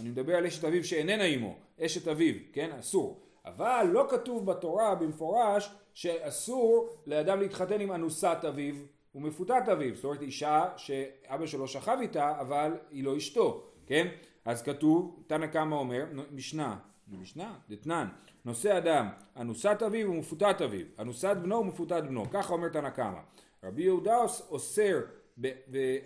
אני 0.00 0.08
מדבר 0.08 0.36
על 0.36 0.46
אשת 0.46 0.64
אביו 0.64 0.84
שאיננה 0.84 1.24
עמו, 1.24 1.54
אשת 1.80 2.08
אביו, 2.08 2.34
כן? 2.52 2.70
אסור. 2.78 3.20
אבל 3.44 3.86
לא 3.92 4.06
כתוב 4.10 4.46
בתורה 4.46 4.94
במפורש 4.94 5.70
שאסור 5.94 6.88
לאדם 7.06 7.40
להתחתן 7.40 7.80
עם 7.80 7.92
אנוסת 7.92 8.38
אביו 8.48 8.74
ומפותת 9.14 9.68
אביו, 9.72 9.94
זאת 9.94 10.04
אומרת 10.04 10.22
אישה 10.22 10.64
שאבא 10.76 11.46
שלו 11.46 11.68
שכב 11.68 11.98
איתה 12.00 12.40
אבל 12.40 12.72
היא 12.90 13.04
לא 13.04 13.16
אשתו, 13.16 13.64
כן? 13.86 14.08
אז 14.44 14.62
כתוב, 14.62 15.22
תנא 15.26 15.46
קמא 15.46 15.74
אומר, 15.74 16.04
משנה, 16.32 16.76
משנה, 17.08 17.54
דתנן, 17.68 18.08
נושא 18.44 18.78
אדם 18.78 19.08
אנוסת 19.36 19.82
אביו 19.86 20.10
ומפותת 20.10 20.62
אביו, 20.64 20.86
אנוסת 20.98 21.36
בנו 21.42 21.56
ומפותת 21.56 22.02
בנו, 22.08 22.30
ככה 22.30 22.52
אומר 22.52 22.68
תנא 22.68 22.90
קמא. 22.90 23.20
רבי 23.64 23.82
יהודה 23.82 24.16
אוסר 24.50 25.00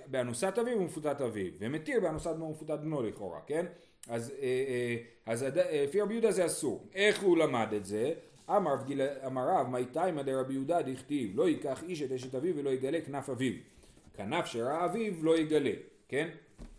באנוסת 0.06 0.58
אביו 0.58 0.78
ומפותת 0.78 1.20
אביו, 1.20 1.52
ומתיר 1.58 2.00
באנוסת 2.00 2.30
בנו 2.30 2.44
ומפותת 2.44 2.78
בנו 2.80 3.02
לכאורה, 3.02 3.40
כן? 3.46 3.66
אז, 4.08 4.30
אה, 4.30 4.44
אה, 4.44 4.96
אז 5.26 5.42
לפי 5.72 6.00
רבי 6.00 6.14
יהודה 6.14 6.32
זה 6.32 6.46
אסור. 6.46 6.86
איך 6.94 7.22
הוא 7.22 7.38
למד 7.38 7.72
את 7.76 7.84
זה? 7.84 8.12
אמר 8.56 9.48
רב 9.48 9.68
מי 9.68 9.84
תימא 9.84 10.22
דרבי 10.22 10.54
יהודה 10.54 10.82
דכתיב 10.82 11.30
לא 11.34 11.48
ייקח 11.48 11.82
איש 11.82 12.02
את 12.02 12.12
אשת 12.12 12.34
אביו 12.34 12.56
ולא 12.56 12.70
יגלה 12.70 13.00
כנף 13.00 13.30
אביו 13.30 13.52
כנף 14.14 14.46
שראה 14.46 14.84
אביו 14.84 15.12
לא 15.22 15.38
יגלה 15.38 15.70
כן 16.08 16.28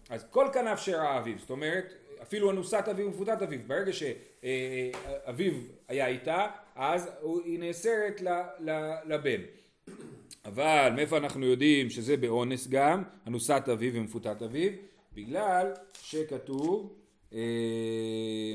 אז 0.09 0.25
כל 0.29 0.47
כנף 0.53 0.79
שראה 0.79 1.17
אביו 1.17 1.39
זאת 1.39 1.49
אומרת 1.49 1.93
אפילו 2.21 2.51
אנוסת 2.51 2.83
אביו 2.91 3.05
ומפותת 3.05 3.41
אביו 3.41 3.59
ברגע 3.67 3.91
שאביו 3.93 5.53
היה 5.87 6.07
איתה 6.07 6.47
אז 6.75 7.09
היא 7.45 7.59
נאסרת 7.59 8.21
לבן 9.05 9.41
אבל 10.45 10.91
מאיפה 10.95 11.17
אנחנו 11.17 11.45
יודעים 11.45 11.89
שזה 11.89 12.17
באונס 12.17 12.67
גם? 12.67 13.03
אנוסת 13.27 13.63
אביו 13.73 13.93
ומפותת 13.93 14.41
אביו 14.41 14.71
בגלל 15.13 15.67
שכתוב 16.01 16.93
אה, 17.33 17.39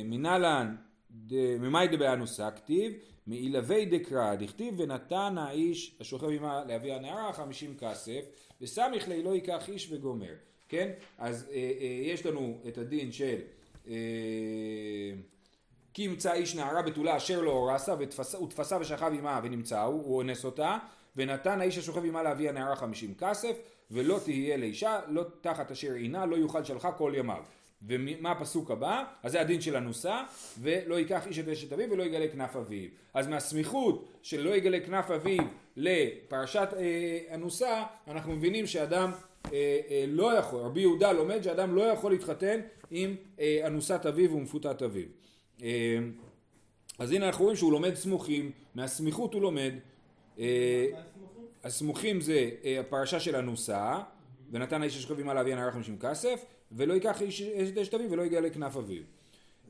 מנהלן 0.04 0.76
ממאי 1.60 1.88
דבאנוסה 1.88 2.50
כתיב 2.50 2.92
מאילבי 3.26 3.86
דקרא 3.86 4.34
דכתיב 4.34 4.80
ונתן 4.80 5.34
האיש 5.38 5.96
השוכב 6.00 6.30
עמה 6.30 6.64
לאבי 6.68 6.92
הנערה 6.92 7.32
חמישים 7.32 7.76
כסף 7.78 8.20
וסמיך 8.60 9.08
לי 9.08 9.22
לא 9.22 9.34
ייקח 9.34 9.68
איש 9.68 9.92
וגומר. 9.92 10.34
כן? 10.68 10.90
אז 11.18 11.46
אה, 11.50 11.54
אה, 11.80 11.86
יש 11.86 12.26
לנו 12.26 12.58
את 12.68 12.78
הדין 12.78 13.12
של 13.12 13.36
אה, 13.88 13.94
כי 15.94 16.02
ימצא 16.02 16.32
איש 16.32 16.54
נערה 16.54 16.82
בתולה 16.82 17.16
אשר 17.16 17.40
לא 17.40 17.50
אורסה 17.50 17.94
ותפסה 17.98 18.78
ושכב 18.80 19.12
עמה 19.18 19.40
ונמצאו 19.42 19.86
הוא 19.86 20.16
אונס 20.16 20.44
אותה 20.44 20.78
ונתן 21.16 21.60
האיש 21.60 21.78
השוכב 21.78 22.04
עמה 22.04 22.22
לאבי 22.22 22.48
הנערה 22.48 22.76
חמישים 22.76 23.14
כסף 23.18 23.56
ולא 23.90 24.20
תהיה 24.24 24.56
לאישה 24.56 25.00
לא 25.08 25.24
תחת 25.40 25.70
אשר 25.70 25.92
עינה 25.92 26.26
לא 26.26 26.36
יוכל 26.36 26.64
שלחה 26.64 26.92
כל 26.92 27.12
ימיו 27.16 27.42
ומה 27.82 28.30
הפסוק 28.30 28.70
הבא? 28.70 29.04
אז 29.22 29.32
זה 29.32 29.40
הדין 29.40 29.60
של 29.60 29.76
אנוסה, 29.76 30.22
ולא 30.60 30.94
ייקח 30.94 31.26
איש 31.26 31.38
את 31.38 31.48
אשת 31.48 31.72
אביו 31.72 31.90
ולא 31.90 32.02
יגלה 32.02 32.28
כנף 32.28 32.56
אביו. 32.56 32.88
אז 33.14 33.28
מהסמיכות 33.28 34.08
של 34.22 34.40
לא 34.40 34.56
יגלה 34.56 34.80
כנף 34.80 35.10
אביו 35.10 35.44
לפרשת 35.76 36.68
אה, 36.76 37.34
אנוסה, 37.34 37.82
אנחנו 38.08 38.32
מבינים 38.32 38.66
שאדם 38.66 39.10
אה, 39.52 39.80
אה, 39.90 40.04
לא 40.08 40.38
יכול, 40.38 40.60
רבי 40.60 40.80
יהודה 40.80 41.12
לומד 41.12 41.42
שאדם 41.42 41.74
לא 41.74 41.82
יכול 41.82 42.12
להתחתן 42.12 42.60
עם 42.90 43.16
אה, 43.40 43.60
אנוסת 43.66 44.06
אביו 44.06 44.32
ומפותת 44.32 44.82
אביו. 44.82 45.06
אה, 45.62 45.98
אז 46.98 47.12
הנה 47.12 47.26
אנחנו 47.26 47.44
רואים 47.44 47.56
שהוא 47.56 47.72
לומד 47.72 47.94
סמוכים, 47.94 48.50
מהסמיכות 48.74 49.34
הוא 49.34 49.42
לומד. 49.42 49.72
אה, 50.38 50.86
הסמוכים 51.64 52.20
זה 52.20 52.50
אה, 52.64 52.80
הפרשה 52.80 53.20
של 53.20 53.36
אנוסה, 53.36 53.98
ונתן 54.50 54.82
האיש 54.82 54.96
השכב 54.96 55.20
עמה 55.20 55.34
להביא 55.34 55.52
הנערה 55.52 55.72
חמישים 55.72 55.98
כסף, 55.98 56.44
ולא 56.72 56.94
ייקח 56.94 57.22
איש 57.22 57.42
את 57.42 57.78
אשת 57.78 57.94
אביו 57.94 58.10
ולא 58.10 58.22
יגיע 58.22 58.40
לכנף 58.40 58.76
אביו. 58.76 59.02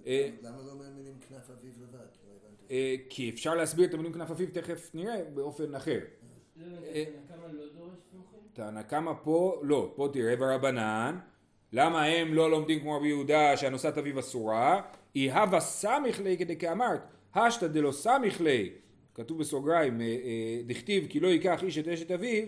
אה, 0.07 0.29
למה 0.43 0.57
לא 0.67 0.73
אומר 0.73 0.85
מילים 0.97 1.15
כנף 1.29 1.51
אביו 1.51 1.73
לבד? 1.83 1.99
לא 1.99 2.77
כי 3.09 3.31
אפשר 3.31 3.55
להסביר 3.55 3.89
את 3.89 3.95
המילים 3.95 4.13
כנף 4.13 4.31
אביו 4.31 4.49
תכף 4.53 4.91
נראה 4.95 5.23
באופן 5.35 5.75
אחר. 5.75 5.99
תנא 8.53 8.83
קמא 8.83 9.13
פה, 9.23 9.61
לא, 9.63 9.93
פה 9.97 10.09
תראה 10.13 10.37
ברבנן, 10.37 11.19
למה 11.73 12.05
הם 12.05 12.35
לא 12.35 12.51
לומדים 12.51 12.81
כמו 12.81 12.97
רבי 12.97 13.09
יהודה 13.09 13.57
שהנוסעת 13.57 13.99
אביו 13.99 14.21
אסורה? 14.21 14.83
אי 15.17 15.31
הווה 15.31 15.61
סמיך 15.61 16.21
ליה 16.21 16.37
כדי 16.37 16.57
כאמרת, 16.57 17.01
השתא 17.35 17.67
דלא 17.67 17.93
סמיך 17.93 18.41
ליה, 18.41 18.71
כתוב 19.17 19.39
בסוגריים, 19.39 20.01
דכתיב 20.67 21.07
כי 21.09 21.21
לא 21.21 21.29
ייקח 21.29 21.63
איש 21.63 21.79
את 21.79 21.89
אשת 21.89 22.11
אביו, 22.11 22.45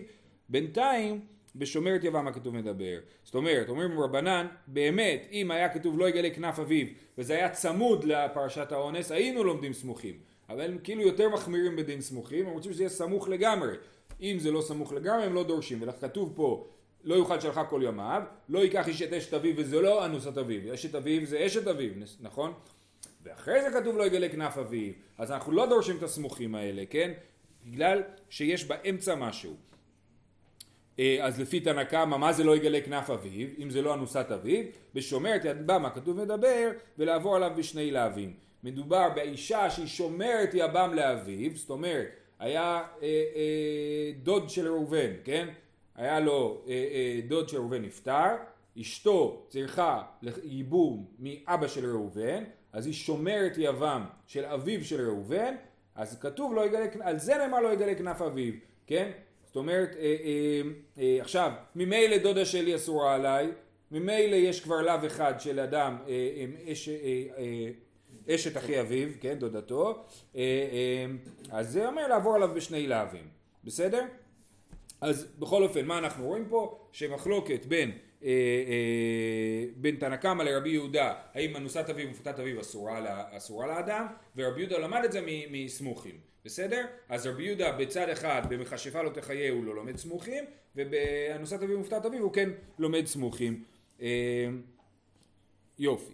בינתיים 0.49 1.19
בשומרת 1.55 2.03
יבם 2.03 2.27
הכתוב 2.27 2.55
מדבר. 2.55 2.99
זאת 3.23 3.35
אומרת, 3.35 3.69
אומרים 3.69 3.99
רבנן, 3.99 4.47
באמת, 4.67 5.27
אם 5.31 5.51
היה 5.51 5.69
כתוב 5.69 5.99
לא 5.99 6.09
יגלה 6.09 6.29
כנף 6.29 6.59
אביו, 6.59 6.87
וזה 7.17 7.33
היה 7.33 7.49
צמוד 7.49 8.03
לפרשת 8.03 8.71
האונס, 8.71 9.11
היינו 9.11 9.43
לומדים 9.43 9.73
סמוכים. 9.73 10.15
אבל 10.49 10.61
הם 10.61 10.77
כאילו 10.83 11.01
יותר 11.01 11.29
מחמירים 11.29 11.75
בדין 11.75 12.01
סמוכים, 12.01 12.45
הם 12.45 12.53
רוצים 12.53 12.73
שזה 12.73 12.83
יהיה 12.83 12.89
סמוך 12.89 13.29
לגמרי. 13.29 13.73
אם 14.21 14.37
זה 14.39 14.51
לא 14.51 14.61
סמוך 14.61 14.93
לגמרי, 14.93 15.23
הם 15.23 15.33
לא 15.33 15.43
דורשים. 15.43 15.79
וכתוב 15.81 16.33
פה, 16.35 16.67
לא 17.03 17.15
יוכל 17.15 17.39
שלך 17.39 17.61
כל 17.69 17.81
ימיו, 17.83 18.23
לא 18.49 18.59
ייקח 18.59 18.87
איש 18.87 19.01
את 19.01 19.13
אשת 19.13 19.33
אביו, 19.33 19.53
וזה 19.57 19.81
לא 19.81 20.05
אנוסת 20.05 20.37
אביו. 20.37 20.73
אשת 20.73 20.95
אביו 20.95 21.25
זה 21.25 21.45
אשת 21.45 21.67
אביו, 21.67 21.91
נכון? 22.21 22.53
ואחרי 23.23 23.61
זה 23.61 23.79
כתוב 23.79 23.97
לא 23.97 24.05
יגלה 24.05 24.29
כנף 24.29 24.57
אביו. 24.57 24.93
אז 25.17 25.31
אנחנו 25.31 25.51
לא 25.51 25.65
דורשים 25.65 25.97
את 25.97 26.03
הסמוכים 26.03 26.55
האלה, 26.55 26.83
כן? 26.89 27.11
בגלל 27.65 28.01
שיש 28.29 28.65
באמצע 28.65 29.15
משהו. 29.15 29.55
אה, 30.99 31.17
אז 31.21 31.39
לפי 31.39 31.59
תנא 31.59 31.83
קמא 31.83 32.17
מה 32.17 32.33
זה 32.33 32.43
לא 32.43 32.55
יגלה 32.55 32.81
כנף 32.81 33.09
אביו 33.09 33.47
אם 33.59 33.69
זה 33.69 33.81
לא 33.81 33.93
אנוסת 33.93 34.27
אביו 34.33 34.65
בשומרת 34.93 35.45
יד 35.45 35.67
במה 35.67 35.89
כתוב 35.89 36.23
מדבר 36.23 36.69
ולעבור 36.97 37.35
עליו 37.35 37.51
בשני 37.57 37.91
להבים 37.91 38.33
מדובר 38.63 39.09
באישה 39.15 39.69
שהיא 39.69 39.87
שומרת 39.87 40.49
יבם 40.53 40.91
לאביו 40.95 41.51
זאת 41.55 41.69
אומרת 41.69 42.07
היה 42.39 42.83
אה, 43.01 43.07
אה, 43.35 44.11
דוד 44.23 44.49
של 44.49 44.67
ראובן 44.67 45.11
כן 45.23 45.47
היה 45.95 46.19
לו 46.19 46.61
אה, 46.67 46.73
אה, 46.73 47.19
דוד 47.27 47.49
של 47.49 47.57
ראובן 47.57 47.81
נפטר 47.81 48.35
אשתו 48.81 49.45
צריכה 49.49 50.01
ייבום 50.43 51.05
מאבא 51.19 51.67
של 51.67 51.91
ראובן 51.91 52.43
אז 52.73 52.85
היא 52.85 52.93
שומרת 52.93 53.53
יבם 53.57 54.05
של 54.27 54.45
אביו 54.45 54.83
של 54.83 55.07
ראובן 55.07 55.55
אז 55.95 56.19
כתוב 56.19 56.53
לא 56.53 56.65
יגלה 56.65 56.85
על 57.01 57.19
זה 57.19 57.37
נאמר 57.37 57.59
לא 57.59 57.73
יגלה 57.73 57.95
כנף 57.95 58.21
אביו 58.21 58.53
כן 58.87 59.11
זאת 59.49 59.55
אומרת, 59.55 59.95
אה, 59.95 60.15
אה, 60.23 60.61
אה, 60.99 61.17
עכשיו, 61.21 61.51
ממילא 61.75 62.17
דודה 62.17 62.45
שלי 62.45 62.75
אסורה 62.75 63.15
עליי, 63.15 63.51
ממילא 63.91 64.35
יש 64.35 64.61
כבר 64.61 64.81
לאו 64.81 65.07
אחד 65.07 65.39
של 65.39 65.59
אדם 65.59 65.97
עם 66.35 66.55
אש, 66.71 66.89
אשת 68.29 68.57
אחי 68.57 68.81
אביו, 68.81 69.09
כן, 69.21 69.39
דודתו, 69.39 70.05
אז 71.49 71.69
זה 71.69 71.87
אומר 71.87 72.07
לעבור 72.07 72.35
עליו 72.35 72.49
בשני 72.53 72.87
לאווים, 72.87 73.27
בסדר? 73.63 74.05
אז 75.01 75.27
בכל 75.39 75.63
אופן, 75.63 75.85
מה 75.85 75.97
אנחנו 75.97 76.25
רואים 76.25 76.45
פה? 76.49 76.87
שמחלוקת 76.91 77.65
בין 77.65 77.89
אה, 77.89 77.95
אה, 77.95 78.08
בין 79.75 79.95
תנא 79.99 80.15
קמא 80.15 80.43
לרבי 80.43 80.69
יהודה, 80.69 81.13
האם 81.33 81.55
אנוסת 81.55 81.89
אביו 81.89 82.07
ומפתת 82.07 82.39
אביו 82.39 82.61
אסורה, 82.61 83.23
אסורה 83.37 83.67
לאדם, 83.67 84.05
ורבי 84.35 84.61
יהודה 84.61 84.77
למד 84.77 85.01
את 85.05 85.11
זה 85.11 85.21
מסמוכים, 85.51 86.15
בסדר? 86.45 86.85
אז 87.09 87.27
רבי 87.27 87.43
יהודה 87.43 87.71
בצד 87.71 88.09
אחד, 88.09 88.41
במכשפה 88.49 89.01
לא 89.01 89.09
תחיה 89.09 89.51
הוא 89.51 89.65
לא 89.65 89.75
לומד 89.75 89.97
סמוכים, 89.97 90.43
ובאנוסת 90.75 91.63
אביו 91.63 91.77
ומפתת 91.77 92.05
אביו 92.05 92.23
הוא 92.23 92.33
כן 92.33 92.49
לומד 92.79 93.05
סמוכים. 93.05 93.63
אה, 94.01 94.47
יופי. 95.79 96.13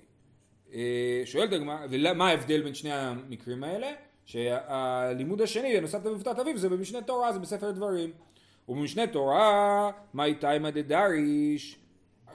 אה, 0.73 1.21
שואלת 1.25 1.53
הגמרא, 1.53 1.77
ומה 1.89 2.29
ההבדל 2.29 2.61
בין 2.61 2.73
שני 2.73 2.93
המקרים 2.93 3.63
האלה? 3.63 3.91
שהלימוד 4.25 5.41
השני, 5.41 5.77
בנוסף 5.77 6.05
למפתת 6.05 6.39
אביב, 6.39 6.57
זה 6.57 6.69
במשנה 6.69 7.01
תורה, 7.01 7.33
זה 7.33 7.39
בספר 7.39 7.71
דברים. 7.71 8.11
ובמשנה 8.69 9.07
תורה, 9.07 9.91
מאי 10.13 10.35
תימא 10.35 10.69
דדריש. 10.69 11.79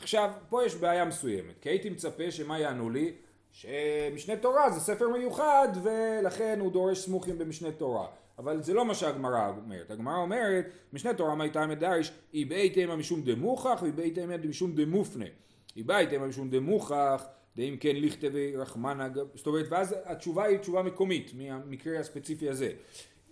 עכשיו, 0.01 0.31
פה 0.49 0.65
יש 0.65 0.75
בעיה 0.75 1.05
מסוימת, 1.05 1.55
כי 1.61 1.69
הייתי 1.69 1.91
מצפה 1.91 2.31
שמה 2.31 2.59
יענו 2.59 2.91
לי? 2.91 3.13
שמשנה 3.53 4.37
תורה 4.37 4.71
זה 4.71 4.81
ספר 4.81 5.09
מיוחד, 5.09 5.69
ולכן 5.83 6.61
הוא 6.61 6.73
דורש 6.73 6.99
סמוכים 6.99 7.39
במשנה 7.39 7.73
תורה. 7.73 8.07
אבל 8.39 8.63
זה 8.63 8.75
לא 8.75 8.85
מה 8.85 8.95
שהגמרא 8.95 9.49
אומרת. 9.49 9.91
הגמרא 9.91 10.17
אומרת, 10.17 10.65
משנה 10.93 11.15
תורה 11.15 11.35
מאי 11.35 11.51
תימא 11.51 11.75
דריש, 11.75 12.13
היא 12.33 12.47
באי 12.47 12.71
תימא 12.71 12.97
משום 12.97 13.23
דמוכח, 13.23 13.79
והיא 13.83 13.93
באי 13.93 14.11
תימא 14.11 14.37
משום 14.49 14.75
דמופנה. 14.75 15.25
היא 15.75 15.85
באי 15.85 16.07
תימא 16.07 16.27
משום 16.27 16.51
דמוכח, 16.51 17.25
דאם 17.57 17.77
כן 17.81 17.97
לכתבי 17.97 18.57
רחמנא, 18.57 19.09
ג- 19.09 19.19
זאת 19.35 19.47
אומרת, 19.47 19.67
ואז 19.69 19.97
התשובה 20.05 20.45
היא 20.45 20.59
תשובה 20.59 20.83
מקומית, 20.83 21.33
מהמקרה 21.35 21.99
הספציפי 21.99 22.49
הזה. 22.49 22.73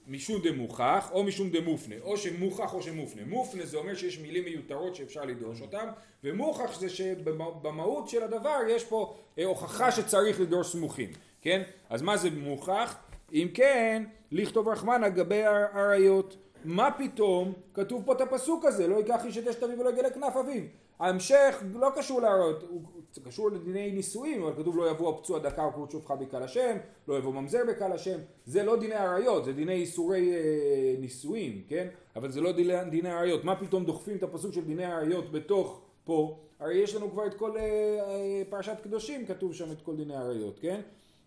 משום 0.08 0.42
דמוכח 0.42 1.10
או 1.12 1.24
משום 1.24 1.50
דמופנה, 1.50 1.94
או 2.02 2.16
שמוכח 2.16 2.74
או 2.74 2.82
שמופנה. 2.82 3.22
מופנה 3.26 3.66
זה 3.66 3.76
אומר 3.76 3.94
שיש 3.94 4.18
מילים 4.18 4.44
מיותרות 4.44 4.94
שאפשר 4.94 5.24
לדרוש 5.24 5.62
אותן, 5.62 5.88
ומוכח 6.24 6.80
זה 6.80 6.88
שבמהות 6.88 8.08
של 8.08 8.22
הדבר 8.22 8.58
יש 8.68 8.84
פה 8.84 9.14
אה, 9.38 9.44
הוכחה 9.44 9.90
שצריך 9.90 10.40
לדרוש 10.40 10.72
סמוכים, 10.72 11.10
כן? 11.42 11.62
אז 11.90 12.02
מה 12.02 12.16
זה 12.16 12.30
מוכח? 12.30 12.96
אם 13.32 13.48
כן, 13.54 14.04
לכתוב 14.32 14.68
רחמנא 14.68 15.08
גבי 15.08 15.42
האריות. 15.42 16.36
מה 16.64 16.90
פתאום 16.90 17.52
כתוב 17.74 18.02
פה 18.06 18.12
את 18.12 18.20
הפסוק 18.20 18.64
הזה, 18.64 18.86
לא 18.86 18.96
ייקח 18.96 19.24
איש 19.24 19.38
את 19.38 19.48
אשת 19.48 19.62
אביו 19.62 19.78
ולא 19.78 19.90
יגלה 19.90 20.10
כנף 20.10 20.36
אביו. 20.36 20.62
ההמשך 20.98 21.62
לא 21.74 21.88
קשור 21.96 22.20
לאריות, 22.20 22.62
הוא 22.68 22.82
קשור 23.24 23.50
לדיני 23.50 23.90
נישואים, 23.90 24.42
אבל 24.42 24.52
כתוב 24.62 24.76
לא 24.76 24.90
יבוא 24.90 25.14
הפצוע 25.14 25.38
דקה 25.38 25.64
או 25.64 25.72
כרות 25.72 25.90
שופחה 25.90 26.16
בקהל 26.16 26.42
השם, 26.42 26.76
לא 27.08 27.18
יבוא 27.18 27.32
ממזר 27.32 27.60
בקהל 27.68 27.92
השם, 27.92 28.18
זה 28.46 28.62
לא 28.62 28.76
דיני 28.76 28.94
עריות, 28.94 29.44
זה 29.44 29.52
דיני 29.52 29.72
איסורי 29.72 30.32
אה, 30.32 30.94
נישואים, 30.98 31.62
כן? 31.68 31.88
אבל 32.16 32.30
זה 32.30 32.40
לא 32.40 32.52
דיני, 32.52 32.74
דיני 32.90 33.10
עריות. 33.10 33.44
מה 33.44 33.56
פתאום 33.56 33.84
דוחפים 33.84 34.16
את 34.16 34.22
הפסוק 34.22 34.52
של 34.52 34.64
דיני 34.64 34.84
עריות 34.84 35.32
בתוך 35.32 35.80
פה? 36.04 36.38
הרי 36.60 36.74
יש 36.74 36.94
לנו 36.94 37.10
כבר 37.10 37.26
את 37.26 37.34
כל 37.34 37.56
אה, 37.56 37.62
אה, 37.62 38.42
פרשת 38.50 38.76
קדושים, 38.82 39.26
כתוב 39.26 39.54
שם 39.54 39.72
את 39.72 39.82
כל 39.82 39.96
דיני 39.96 40.16
עריות, 40.16 40.58
כן? 40.60 40.80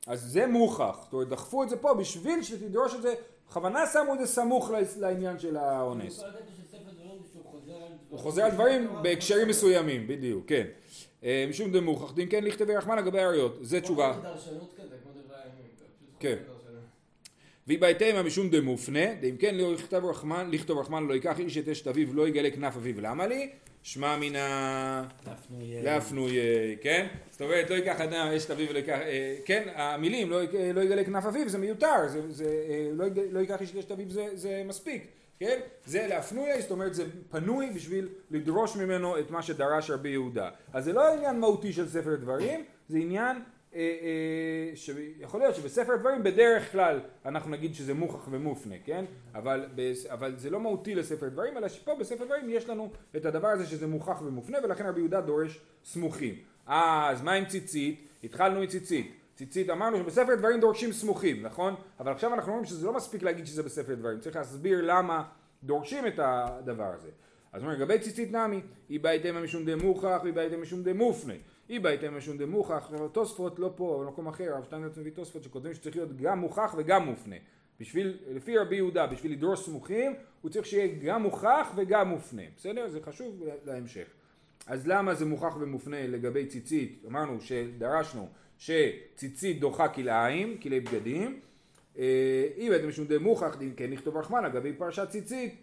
אז 0.07 0.21
זה 0.21 0.47
מוכח, 0.47 0.99
זאת 1.03 1.13
אומרת 1.13 1.29
דחפו 1.29 1.63
את 1.63 1.69
זה 1.69 1.77
פה 1.77 1.93
בשביל 1.93 2.43
שתדרוש 2.43 2.95
את 2.95 3.01
זה, 3.01 3.13
בכוונה 3.47 3.87
שמו 3.87 4.13
את 4.13 4.19
זה 4.19 4.27
סמוך 4.27 4.71
לעניין 4.97 5.39
של 5.39 5.57
האונס. 5.57 6.19
כל 6.19 6.29
הקטע 6.29 6.51
של 6.57 6.67
ספר 6.67 6.91
דברים 6.91 7.21
שהוא 7.33 7.43
חוזר 7.51 7.75
על 7.75 7.91
הוא 8.11 8.19
חוזר 8.19 8.43
על 8.43 8.51
דברים 8.51 8.87
בהקשרים 9.01 9.47
מסוימים, 9.47 10.07
בדיוק, 10.07 10.43
כן. 10.47 10.65
אה, 11.23 11.45
משום 11.49 11.71
דמוכח, 11.71 12.13
דין 12.13 12.27
כן 12.29 12.43
לכתבי 12.43 12.75
רחמן 12.75 12.97
לגבי 12.97 13.19
עריות, 13.19 13.57
זה 13.61 13.81
תשובה. 13.81 14.19
כן. 16.19 16.35
והיא 17.67 17.79
בהתאמה 17.79 18.23
משום 18.23 18.49
דמופנה, 18.49 19.13
דאם 19.21 19.37
כן 19.37 19.55
לא 19.55 19.73
יכתב 19.73 20.05
רחמן, 20.05 20.49
לכתוב 20.51 20.79
רחמן 20.79 21.07
לא 21.07 21.13
ייקח 21.13 21.39
איש 21.39 21.57
את 21.57 21.67
אשת 21.67 21.87
אביו 21.87 22.13
לא 22.13 22.27
יגלה 22.27 22.51
כנף 22.51 22.75
אביו, 22.75 23.01
למה 23.01 23.27
לי? 23.27 23.49
שמע 23.83 24.17
מן 24.17 24.35
ה... 24.35 25.03
להפנוי, 25.83 26.39
כן? 26.81 27.07
זאת 27.31 27.41
אומרת 27.41 27.69
לא 27.69 27.75
ייקח 27.75 28.01
אדם 28.01 28.27
אשת 28.37 28.51
אביו 28.51 28.69
ולא 28.69 28.77
ייקח, 28.77 28.99
אה, 29.01 29.35
כן? 29.45 29.69
המילים 29.75 30.29
לא 30.29 30.41
לא 30.73 30.81
יגלה 30.81 31.03
כנף 31.03 31.25
אביו 31.25 31.49
זה 31.49 31.57
מיותר, 31.57 32.07
זה, 32.07 32.31
זה, 32.31 32.65
אה, 32.69 32.89
לא, 32.93 33.05
לא 33.31 33.39
ייקח 33.39 33.61
איש 33.61 33.71
את 33.71 33.75
אשת 33.75 33.91
אביו 33.91 34.09
זה, 34.09 34.27
זה 34.33 34.63
מספיק, 34.65 35.07
כן? 35.41 35.59
זה 35.85 36.07
להפנוי, 36.07 36.61
זאת 36.61 36.71
אומרת 36.71 36.93
זה 36.93 37.05
פנוי 37.29 37.69
בשביל 37.69 38.09
לדרוש 38.31 38.75
ממנו 38.75 39.19
את 39.19 39.31
מה 39.31 39.41
שדרש 39.41 39.89
רבי 39.89 40.09
יהודה. 40.09 40.49
אז 40.73 40.85
זה 40.85 40.93
לא 40.93 41.13
עניין 41.13 41.39
מהותי 41.39 41.73
של 41.73 41.87
ספר 41.87 42.15
דברים, 42.15 42.65
זה 42.89 42.97
עניין 42.97 43.37
אה, 43.75 43.79
אה, 43.79 44.75
שיכול 44.75 45.39
להיות 45.39 45.55
שבספר 45.55 45.95
דברים 45.95 46.23
בדרך 46.23 46.71
כלל 46.71 46.99
אנחנו 47.25 47.51
נגיד 47.51 47.75
שזה 47.75 47.93
מוכח 47.93 48.27
ומופנה, 48.31 48.75
כן? 48.85 49.05
אבל, 49.35 49.65
אבל 50.09 50.37
זה 50.37 50.49
לא 50.49 50.59
מהותי 50.59 50.95
לספר 50.95 51.29
דברים, 51.29 51.57
אלא 51.57 51.69
שפה 51.69 51.95
בספר 51.95 52.25
דברים 52.25 52.49
יש 52.49 52.69
לנו 52.69 52.91
את 53.15 53.25
הדבר 53.25 53.47
הזה 53.47 53.65
שזה 53.65 53.87
מוכח 53.87 54.21
ומופנה, 54.21 54.57
ולכן 54.63 54.85
רבי 54.85 54.99
יהודה 54.99 55.21
דורש 55.21 55.59
סמוכים. 55.83 56.35
אה, 56.69 57.09
אז 57.09 57.21
מה 57.21 57.33
עם 57.33 57.45
ציצית? 57.45 58.07
התחלנו 58.23 58.61
מציצית. 58.61 59.15
ציצית 59.35 59.69
אמרנו 59.69 59.97
שבספר 59.97 60.35
דברים 60.35 60.59
דורשים 60.59 60.91
סמוכים, 60.91 61.41
נכון? 61.41 61.75
אבל 61.99 62.11
עכשיו 62.11 62.33
אנחנו 62.33 62.51
אומרים 62.51 62.65
שזה 62.65 62.85
לא 62.85 62.93
מספיק 62.93 63.23
להגיד 63.23 63.45
שזה 63.45 63.63
בספר 63.63 63.95
דברים, 63.95 64.19
צריך 64.19 64.35
להסביר 64.35 64.81
למה 64.81 65.23
דורשים 65.63 66.07
את 66.07 66.19
הדבר 66.23 66.93
הזה. 66.93 67.09
אז 67.53 67.61
אומרים 67.61 67.79
לגבי 67.79 67.99
ציצית 67.99 68.31
נמי, 68.31 68.61
היא 68.89 68.99
בהתאמה 68.99 69.41
משום 69.41 69.65
דמוכח 69.65 70.19
והיא 70.23 70.33
בהתאמה 70.33 70.61
משום 70.61 70.83
דמופנה. 70.83 71.33
היא 71.69 71.79
בהתאמה 71.79 72.17
משום 72.17 72.37
דמוכח, 72.37 72.91
תוספות 73.11 73.59
לא 73.59 73.73
פה, 73.75 74.03
במקום 74.05 74.27
אחר, 74.27 74.43
הרב 74.43 74.63
שטיינזרץ 74.63 74.97
מביא 74.97 75.11
תוספות 75.11 75.43
שכותבים 75.43 75.73
שצריך 75.73 75.95
להיות 75.95 76.17
גם 76.17 76.39
מוכח 76.39 76.75
וגם 76.77 77.05
מופנה. 77.05 77.35
בשביל, 77.79 78.17
לפי 78.31 78.57
רבי 78.57 78.75
יהודה, 78.75 79.07
בשביל 79.07 79.31
לדרוש 79.31 79.65
סמוכים, 79.65 80.13
הוא 80.41 80.51
צריך 80.51 80.65
שיהיה 80.65 80.95
גם 81.05 81.21
מוכח 81.23 81.71
וגם 81.75 82.09
מופנה. 82.09 82.41
בסדר? 82.57 82.89
זה 82.89 82.99
חשוב 83.01 83.43
להמשך. 83.65 84.07
אז 84.67 84.87
למה 84.87 85.15
זה 85.15 85.25
מוכח 85.25 85.55
ומופנה 85.59 86.07
לגבי 86.07 86.45
ציצית? 86.45 87.03
אמרנו 87.07 87.41
שדרשנו 87.41 88.29
שציצית 88.57 89.59
דוחה 89.59 89.87
כלאיים, 89.87 90.57
כלי 90.57 90.79
בגדים. 90.79 91.39
אה, 91.97 92.47
אם 92.57 92.73
אתם 92.75 92.87
משום 92.87 93.05
דמוכח, 93.05 93.57
אם 93.61 93.73
כן 93.77 93.91
נכתוב 93.91 94.17
רחמן 94.17 94.43
לגבי 94.43 94.73
פרשת 94.73 95.09
ציצית. 95.09 95.55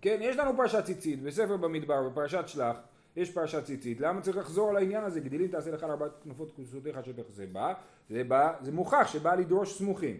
כן, 0.00 0.18
יש 0.20 0.36
לנו 0.36 0.56
פרשת 0.56 0.84
ציצית 0.84 1.22
בספר 1.22 1.56
במדבר, 1.56 2.08
בפרשת 2.08 2.44
שלח, 2.46 2.76
יש 3.16 3.30
פרשת 3.30 3.64
ציצית. 3.64 4.00
למה 4.00 4.20
צריך 4.20 4.36
לחזור 4.36 4.70
על 4.70 4.76
העניין 4.76 5.04
הזה? 5.04 5.20
גדילים 5.20 5.48
תעשה 5.48 5.70
לך 5.70 5.82
לארבעת 5.82 6.12
כנפות 6.24 6.50
כוסותיך 6.56 6.98
שטח 7.04 7.22
זה 7.30 7.46
בא, 7.46 7.74
זה 8.10 8.24
בא, 8.24 8.52
זה 8.60 8.72
מוכח 8.72 9.08
שבא 9.12 9.34
לדרוש 9.34 9.78
סמוכים. 9.78 10.16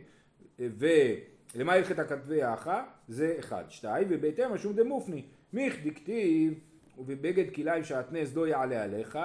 ולמה 0.59 1.73
הלכת 1.73 2.09
כתבי 2.09 2.43
האחה? 2.43 2.85
זה 3.09 3.37
אחד. 3.39 3.65
שתיים, 3.69 4.07
ובהתאם 4.11 4.53
משום 4.53 4.73
דמופני. 4.73 5.23
מיך 5.53 5.87
דכתיב 5.87 6.55
ובבגד 6.99 7.55
כליים 7.55 7.85
שעטנז 7.85 8.37
לא 8.37 8.49
יעלה 8.49 8.83
עליך, 8.83 9.19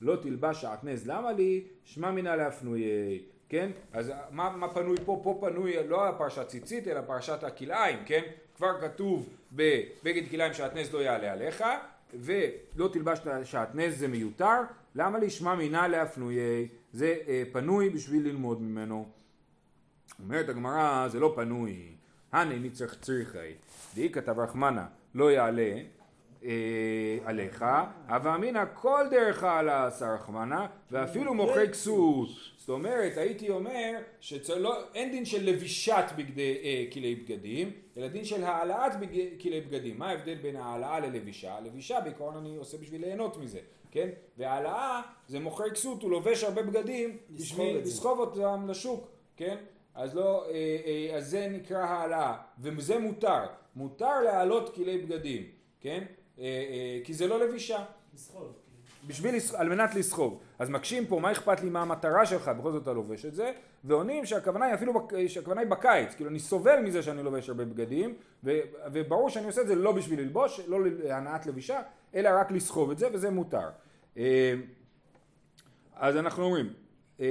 לא 0.00 0.16
תלבש 0.16 0.60
שעטנז 0.60 1.06
למה 1.06 1.32
לי, 1.32 1.64
שמע 1.84 2.10
מינה 2.10 2.36
להפנויי. 2.36 3.22
כן? 3.48 3.70
אז 3.92 4.12
מה, 4.30 4.56
מה 4.56 4.68
פנוי 4.68 4.96
פה? 5.04 5.20
פה 5.22 5.38
פנוי 5.40 5.88
לא 5.88 6.08
הפרשת 6.08 6.48
ציצית 6.48 6.88
אלא 6.88 7.00
פרשת 7.00 7.44
הכלאיים, 7.44 7.98
כן? 8.06 8.22
כבר 8.56 8.80
כתוב 8.80 9.28
בבגד 9.52 10.30
כלאיים 10.30 10.54
שעטנז 10.54 10.94
לא 10.94 10.98
יעלה 10.98 11.32
עליך 11.32 11.64
ולא 12.14 12.88
תלבש 12.92 13.18
שעטנז 13.44 13.98
זה 13.98 14.08
מיותר, 14.08 14.60
למה 14.94 15.18
לשמה 15.18 15.54
מינה 15.54 15.88
להפנויי? 15.88 16.68
זה 16.92 17.16
אה, 17.28 17.42
פנוי 17.52 17.90
בשביל 17.90 18.26
ללמוד 18.26 18.62
ממנו. 18.62 19.08
אומרת 20.22 20.48
הגמרא 20.48 21.08
זה 21.08 21.20
לא 21.20 21.32
פנוי, 21.36 21.92
הנה 22.32 22.54
נצטרך 22.58 23.00
צריכי, 23.00 23.38
דהי 23.94 24.10
כתב 24.12 24.38
רחמנה 24.38 24.86
לא 25.14 25.32
יעלה 25.32 25.80
עליך, 27.24 27.64
הווה 28.08 28.34
אמינא 28.34 28.64
כל 28.74 29.04
דרך 29.10 29.44
העלה 29.44 29.86
עשה 29.86 30.14
רחמנה 30.14 30.66
ואפילו 30.90 31.34
מוחק 31.34 31.70
כסות. 31.70 32.28
זאת 32.68 32.68
אומרת 32.74 33.16
הייתי 33.16 33.50
אומר 33.50 33.98
שאין 34.20 35.10
דין 35.10 35.24
של 35.24 35.44
לבישת 35.44 36.04
בגדי, 36.16 36.56
אה, 36.64 36.84
כלי 36.92 37.14
בגדים, 37.14 37.72
אלא 37.96 38.08
דין 38.08 38.24
של 38.24 38.44
העלאת 38.44 39.00
בג... 39.00 39.40
כלי 39.40 39.60
בגדים. 39.60 39.98
מה 39.98 40.08
ההבדל 40.08 40.34
בין 40.34 40.56
העלאה 40.56 41.00
ללבישה? 41.00 41.60
לבישה 41.60 42.00
בעיקרון 42.00 42.36
אני 42.36 42.56
עושה 42.56 42.78
בשביל 42.78 43.00
ליהנות 43.00 43.36
מזה, 43.36 43.58
כן? 43.90 44.08
והעלאה 44.38 45.02
זה 45.28 45.40
מוכר 45.40 45.70
כסות, 45.70 46.02
הוא 46.02 46.10
לובש 46.10 46.44
הרבה 46.44 46.62
בגדים 46.62 47.16
בשביל. 47.30 47.76
לסחוב 47.76 48.18
אותם 48.18 48.66
לשוק, 48.68 49.08
כן? 49.36 49.56
אז 49.94 50.16
לא, 50.16 50.44
אה, 50.50 50.52
אה, 50.86 51.16
אז 51.16 51.30
זה 51.30 51.48
נקרא 51.50 51.78
העלאה, 51.78 52.34
וזה 52.60 52.98
מותר, 52.98 53.46
מותר 53.76 54.20
להעלות 54.20 54.74
כלי 54.74 54.98
בגדים, 54.98 55.42
כן? 55.80 56.04
אה, 56.38 56.44
אה, 56.44 57.00
כי 57.04 57.14
זה 57.14 57.26
לא 57.26 57.40
לבישה, 57.40 57.84
לסחוב. 58.14 58.52
בשביל, 59.06 59.36
לס- 59.36 59.54
על 59.54 59.68
מנת 59.68 59.94
לסחוב. 59.94 60.40
אז 60.58 60.70
מקשים 60.70 61.06
פה, 61.06 61.18
מה 61.20 61.32
אכפת 61.32 61.60
לי 61.60 61.70
מה 61.70 61.82
המטרה 61.82 62.26
שלך, 62.26 62.48
בכל 62.48 62.72
זאת 62.72 62.82
אתה 62.82 62.92
לובש 62.92 63.24
את 63.24 63.34
זה, 63.34 63.52
ועונים 63.84 64.26
שהכוונה 64.26 64.64
היא 64.64 64.74
אפילו, 64.74 65.08
שהכוונה 65.28 65.60
היא 65.60 65.70
בקיץ, 65.70 66.14
כאילו 66.14 66.30
אני 66.30 66.38
סובל 66.38 66.80
מזה 66.80 67.02
שאני 67.02 67.22
לובש 67.22 67.48
הרבה 67.48 67.64
בגדים, 67.64 68.14
ו, 68.44 68.58
וברור 68.92 69.28
שאני 69.30 69.46
עושה 69.46 69.60
את 69.62 69.66
זה 69.66 69.74
לא 69.74 69.92
בשביל 69.92 70.20
ללבוש, 70.20 70.60
לא 70.66 70.78
להנאת 70.84 71.46
לבישה, 71.46 71.80
אלא 72.14 72.30
רק 72.40 72.50
לסחוב 72.50 72.90
את 72.90 72.98
זה, 72.98 73.08
וזה 73.12 73.30
מותר. 73.30 73.68
אה, 74.16 74.54
אז 75.96 76.16
אנחנו 76.16 76.44
אומרים, 76.44 76.72
אה, 77.20 77.26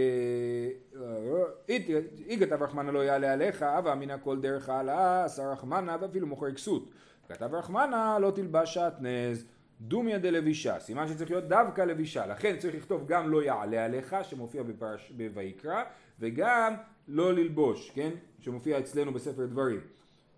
אי 1.69 2.37
כתב 2.39 2.63
רחמנה 2.63 2.91
לא 2.91 2.99
יעלה 2.99 3.33
עליך, 3.33 3.63
הווה 3.63 3.93
אמינא 3.93 4.15
כל 4.23 4.39
דרך 4.39 4.69
העלאה, 4.69 5.23
עשה 5.25 5.51
רחמנה 5.51 5.97
ואפילו 6.01 6.27
מוכר 6.27 6.51
כסות. 6.53 6.89
כתב 7.29 7.55
רחמנה 7.55 8.19
לא 8.19 8.31
תלבש 8.31 8.73
שעטנז, 8.73 9.45
דומיה 9.81 10.17
דלבישה, 10.17 10.79
סימן 10.79 11.07
שצריך 11.07 11.31
להיות 11.31 11.43
דווקא 11.43 11.81
לבישה, 11.81 12.25
לכן 12.25 12.57
צריך 12.57 12.75
לכתוב 12.75 13.07
גם 13.07 13.29
לא 13.29 13.43
יעלה 13.43 13.85
עליך, 13.85 14.15
שמופיע 14.23 14.63
בפרש, 14.63 15.11
בויקרא, 15.33 15.83
וגם 16.19 16.73
לא 17.07 17.33
ללבוש, 17.33 17.91
כן, 17.95 18.09
שמופיע 18.39 18.79
אצלנו 18.79 19.13
בספר 19.13 19.45
דברים. 19.45 19.79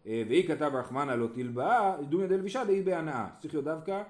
אה, 0.08 0.24
והיא 0.28 0.48
כתב 0.48 0.72
רחמנה 0.74 1.16
לא 1.16 1.28
תלבאה, 1.34 1.96
דומיה 2.10 2.28
דלבישה 2.28 2.64
דהי 2.66 2.82
בהנאה, 2.82 3.28
צריך 3.40 3.54
להיות 3.54 3.66
דווקא 3.66 4.04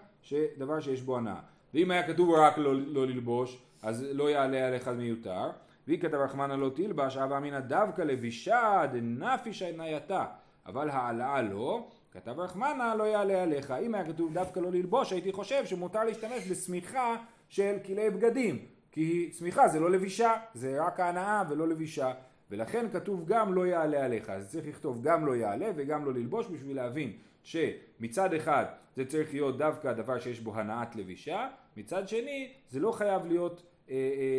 דבר 0.58 0.80
שיש 0.80 1.02
בו 1.02 1.18
הנאה. 1.18 1.40
ואם 1.74 1.92
היה 1.92 2.08
כתוב 2.08 2.30
רק 2.36 2.58
לא, 2.58 2.74
לא 2.76 3.08
ללבוש, 3.08 3.62
אז 3.84 4.06
לא 4.12 4.30
יעלה 4.30 4.68
עליך 4.68 4.88
מיותר. 4.88 5.50
והיא 5.88 6.02
כתב 6.02 6.16
רחמנה 6.16 6.56
לא 6.56 6.72
תלבש, 6.76 7.18
אבא 7.18 7.38
אמינא 7.38 7.60
דווקא 7.60 8.02
לבישה 8.02 8.84
דנפיש 8.92 9.62
ענייתה, 9.62 10.26
אבל 10.66 10.90
העלאה 10.90 11.42
לא. 11.42 11.88
כתב 12.12 12.40
רחמנה 12.40 12.96
לא 12.96 13.04
יעלה 13.04 13.44
עליך. 13.44 13.72
אם 13.72 13.96
היה 13.96 14.06
כתוב 14.06 14.34
דווקא 14.34 14.60
לא 14.60 14.72
ללבוש, 14.72 15.12
הייתי 15.12 15.32
חושב 15.32 15.66
שמותר 15.66 16.04
להשתמש 16.04 16.52
בשמיכה 16.52 17.16
של 17.50 17.78
כלי 17.86 18.10
בגדים. 18.10 18.66
כי 18.92 19.32
שמיכה 19.38 19.68
זה 19.68 19.80
לא 19.80 19.92
לבישה, 19.92 20.34
זה 20.54 20.86
רק 20.86 21.00
ההנאה 21.00 21.44
ולא 21.50 21.68
לבישה. 21.68 22.12
ולכן 22.52 22.86
כתוב 22.92 23.26
גם 23.26 23.54
לא 23.54 23.68
יעלה 23.68 24.06
עליך. 24.06 24.30
אז 24.30 24.52
צריך 24.52 24.68
לכתוב 24.68 25.02
גם 25.02 25.26
לא 25.26 25.36
יעלה 25.36 25.70
וגם 25.76 26.06
לא 26.06 26.14
ללבוש 26.14 26.48
בשביל 26.48 26.76
להבין 26.76 27.14
שמצד 27.44 28.34
אחד 28.34 28.66
זה 28.96 29.06
צריך 29.06 29.34
להיות 29.34 29.58
דווקא 29.58 29.94
דבר 29.94 30.20
שיש 30.20 30.40
בו 30.40 30.56
הנעת 30.56 30.96
לבישה, 30.96 31.48
מצד 31.78 32.08
שני 32.08 32.54
זה 32.70 32.80
לא 32.80 32.92
חייב 32.92 33.26
להיות 33.26 33.64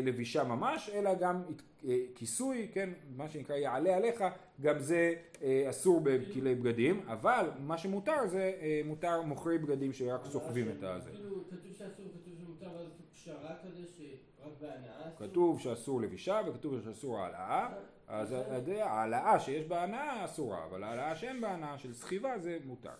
לבישה 0.02 0.44
ממש, 0.44 0.90
אלא 0.94 1.14
גם 1.14 1.42
אה, 1.88 1.98
כיסוי, 2.14 2.68
כן, 2.72 2.90
מה 3.16 3.28
שנקרא 3.28 3.56
יעלה 3.56 3.96
עליך, 3.96 4.24
גם 4.60 4.78
זה 4.78 5.14
אה, 5.42 5.66
אסור 5.70 6.00
בכלי 6.04 6.54
בגדים, 6.54 7.00
אבל 7.06 7.50
מה 7.58 7.78
שמותר 7.78 8.26
זה 8.26 8.52
אה, 8.60 8.80
מותר 8.84 9.22
מוכרי 9.22 9.58
בגדים 9.58 9.92
שרק 9.92 10.24
סוחבים 10.24 10.68
את 10.70 10.82
הזה. 10.82 11.10
כאילו, 11.10 11.44
כתוב 11.50 11.72
שאסור, 11.72 12.06
כתוב 12.14 12.34
שמותר, 12.38 12.76
ואז 12.76 12.86
פשרה 13.12 13.54
כזה 13.64 13.82
שרק 13.96 14.52
בהנאה. 14.60 15.10
כתוב 15.18 15.60
שאסור 15.60 16.00
לבישה 16.00 16.40
וכתוב 16.46 16.80
שאסור 16.84 17.18
העלאה, 17.18 17.72
אז 18.08 18.32
העלאה 18.68 19.40
שיש 19.40 19.64
בה 19.64 19.82
הנאה 19.82 20.24
אסורה, 20.24 20.64
אבל 20.64 20.82
העלאה 20.82 21.16
שאין 21.16 21.40
בה 21.40 21.54
הנאה 21.54 21.78
של 21.78 21.92
סחיבה 21.92 22.38
זה 22.38 22.58
מותר. 22.64 22.94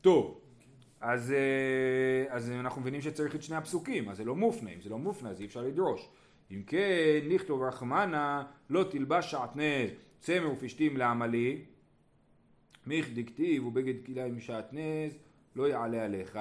טוב, 0.00 0.40
אז, 1.00 1.32
אה, 1.32 2.34
אז 2.34 2.50
אנחנו 2.50 2.80
מבינים 2.80 3.00
שצריך 3.00 3.34
את 3.34 3.42
שני 3.42 3.56
הפסוקים, 3.56 4.08
אז 4.08 4.16
זה 4.16 4.24
לא 4.24 4.36
מופנה, 4.36 4.70
אם 4.70 4.80
זה 4.80 4.90
לא 4.90 4.98
מופנה 4.98 5.30
אז 5.30 5.40
אי 5.40 5.46
אפשר 5.46 5.62
לדרוש. 5.62 6.08
אם 6.50 6.62
כן, 6.66 7.20
נכתוב 7.28 7.62
רחמנה, 7.62 8.44
לא 8.70 8.84
תלבש 8.90 9.30
שעטנז, 9.30 9.90
צמר 10.20 10.52
ופשתים 10.52 10.96
לעמלי, 10.96 11.64
מיך 12.86 13.10
דכתיב 13.14 13.66
ובגד 13.66 13.94
כליים 14.06 14.40
שעטנז, 14.40 15.18
לא 15.56 15.68
יעלה 15.68 16.04
עליך. 16.04 16.38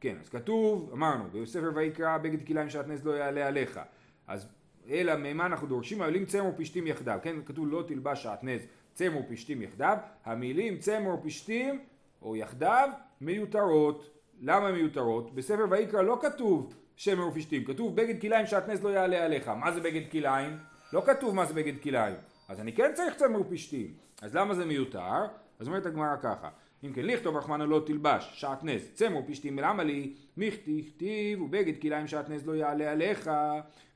כן, 0.00 0.16
אז 0.20 0.28
כתוב, 0.28 0.90
אמרנו, 0.92 1.24
בספר 1.30 1.70
ויקרא 1.74 2.18
בגד 2.18 2.46
כליים 2.46 2.70
שעטנז 2.70 3.06
לא 3.06 3.12
יעלה 3.12 3.46
עליך. 3.46 3.80
אז 4.26 4.48
אלא 4.88 5.12
ממה 5.16 5.46
אנחנו 5.46 5.66
דורשים? 5.66 6.02
המילים 6.02 6.24
צמר 6.24 6.46
ופשתים 6.46 6.86
יחדיו, 6.86 7.18
כן, 7.22 7.36
כתוב 7.44 7.68
לא 7.68 7.84
תלבש 7.88 8.22
שעטנז, 8.22 8.66
צמר 8.94 9.18
ופשתים 9.18 9.62
יחדיו, 9.62 9.96
המילים 10.24 10.78
צמר 10.78 11.14
ופשתים 11.14 11.80
או 12.22 12.36
יחדיו 12.36 12.88
מיותרות. 13.20 14.10
למה 14.40 14.72
מיותרות? 14.72 15.34
בספר 15.34 15.64
ויקרא 15.70 16.02
לא 16.02 16.18
כתוב 16.22 16.74
שמר 16.96 17.28
ופשתים, 17.28 17.64
כתוב 17.64 17.96
בגד 17.96 18.20
כליים 18.20 18.46
שעטנז 18.46 18.84
לא 18.84 18.88
יעלה 18.88 19.24
עליך. 19.24 19.48
מה 19.48 19.72
זה 19.72 19.80
בגד 19.80 20.10
כליים? 20.10 20.58
לא 20.92 21.02
כתוב 21.06 21.34
מה 21.34 21.44
זה 21.44 21.54
בגד 21.54 21.82
כליים. 21.82 22.16
אז 22.48 22.60
אני 22.60 22.72
כן 22.72 22.90
צריך 22.94 23.14
צמר 23.14 23.40
ופשתים. 23.40 23.94
אז 24.22 24.34
למה 24.34 24.54
זה 24.54 24.64
מיותר? 24.64 25.26
אז 25.58 25.66
אומרת 25.66 25.86
הגמרא 25.86 26.16
ככה 26.22 26.48
אם 26.84 26.92
כן 26.92 27.04
לכתוב 27.04 27.36
רחמנא 27.36 27.62
לא 27.64 27.82
תלבש 27.86 28.30
שעטנז 28.34 28.90
צמר 28.94 29.18
ופשתים 29.18 29.58
ולמה 29.58 29.84
לי 29.84 30.14
מכתיב 30.36 31.42
ובגד 31.42 31.80
כליים 31.82 32.06
שעטנז 32.06 32.46
לא 32.46 32.56
יעלה 32.56 32.92
עליך 32.92 33.30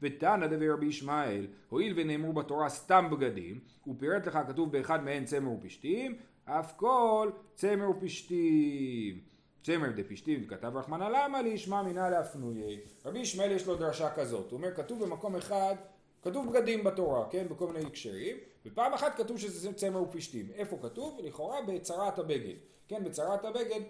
ותנא 0.03 0.47
דבר 0.47 0.73
רבי 0.73 0.87
ישמעאל 0.87 1.47
הואיל 1.69 1.93
ונאמרו 1.97 2.33
בתורה 2.33 2.69
סתם 2.69 3.09
בגדים 3.11 3.59
ופירט 3.87 4.27
לך 4.27 4.39
כתוב 4.49 4.73
באחד 4.73 5.05
מהן 5.05 5.25
צמר 5.25 5.51
ופשתים 5.51 6.17
אף 6.45 6.73
כל 6.77 7.31
צמר 7.55 7.91
ופשתים. 7.91 9.21
צמר 9.63 9.91
דפשתים 9.97 10.47
כתב 10.47 10.77
רחמנא 10.77 11.05
למה 11.05 11.43
לי 11.43 11.49
ישמע 11.49 11.83
מינא 11.83 12.09
להפנויה. 12.11 12.79
רבי 13.05 13.19
ישמעאל 13.19 13.51
יש 13.51 13.67
לו 13.67 13.77
דרשה 13.77 14.11
כזאת, 14.15 14.51
הוא 14.51 14.57
אומר 14.57 14.75
כתוב 14.75 15.05
במקום 15.05 15.37
אחד, 15.37 15.75
כתוב 16.23 16.51
בגדים 16.51 16.85
בתורה, 16.85 17.27
כן, 17.31 17.47
בכל 17.49 17.67
מיני 17.67 17.87
הקשרים, 17.87 18.37
ופעם 18.67 18.95
אחת 18.95 19.17
כתוב 19.17 19.39
שזה 19.39 19.73
צמר 19.73 20.03
ופשתים. 20.03 20.51
איפה 20.55 20.79
כתוב? 20.83 21.21
לכאורה 21.23 21.63
בצרת 21.63 22.19
הבגד. 22.19 22.55
כן, 22.89 23.05
בצרת 23.05 23.45
הבגד 23.45 23.81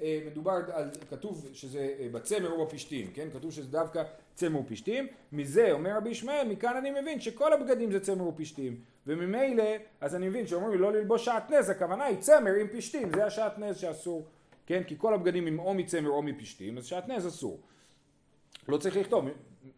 אה, 0.00 0.20
מדובר 0.26 0.58
על, 0.72 0.90
כתוב 1.10 1.48
שזה 1.52 1.94
אה, 1.98 2.08
בצמר 2.12 2.60
ובפשתים, 2.60 3.10
כן, 3.14 3.28
כתוב 3.32 3.52
שזה 3.52 3.68
דווקא 3.68 4.02
צמר 4.34 4.60
ופשתים, 4.60 5.06
מזה 5.32 5.72
אומר 5.72 5.96
רבי 5.96 6.10
ישמעאל, 6.10 6.48
מכאן 6.48 6.76
אני 6.76 7.00
מבין 7.00 7.20
שכל 7.20 7.52
הבגדים 7.52 7.92
זה 7.92 8.00
צמר 8.00 8.28
ופשתים, 8.28 8.80
וממילא, 9.06 9.64
אז 10.00 10.14
אני 10.14 10.28
מבין 10.28 10.46
שאומרים 10.46 10.80
לא 10.80 10.92
ללבוש 10.92 11.24
שעטנז, 11.24 11.70
הכוונה 11.70 12.04
היא 12.04 12.18
צמר 12.18 12.54
עם 12.60 12.68
פשתים, 12.68 13.10
זה 13.14 13.24
השעטנז 13.26 13.76
שאסור, 13.76 14.26
כן, 14.66 14.82
כי 14.84 14.94
כל 14.98 15.14
הבגדים 15.14 15.46
הם 15.46 15.58
או 15.58 15.74
מצמר 15.74 16.10
או 16.10 16.22
מפשתים, 16.22 16.78
אז 16.78 16.86
שעטנז 16.86 17.26
אסור. 17.26 17.60
לא 18.68 18.78
צריך 18.78 18.96
לכתוב, 18.96 19.24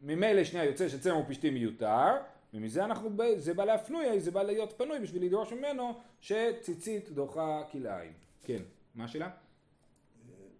ממילא 0.03 0.45
שנייה 0.45 0.65
יוצא 0.65 0.89
שצמר 0.89 1.19
ופשתים 1.19 1.55
מיותר, 1.55 2.17
ומזה 2.55 2.85
אנחנו, 2.85 3.11
זה 3.37 3.55
בא 3.55 3.65
להפנוי, 3.65 4.21
זה 4.21 4.31
בא 4.31 4.43
להיות 4.43 4.75
פנוי 4.77 4.99
בשביל 4.99 5.25
לדרוש 5.25 5.53
ממנו 5.53 6.01
שציצית 6.21 7.11
דוחה 7.11 7.63
כלאיים. 7.73 8.13
כן, 8.45 8.63
מה 8.95 9.05
השאלה? 9.05 9.31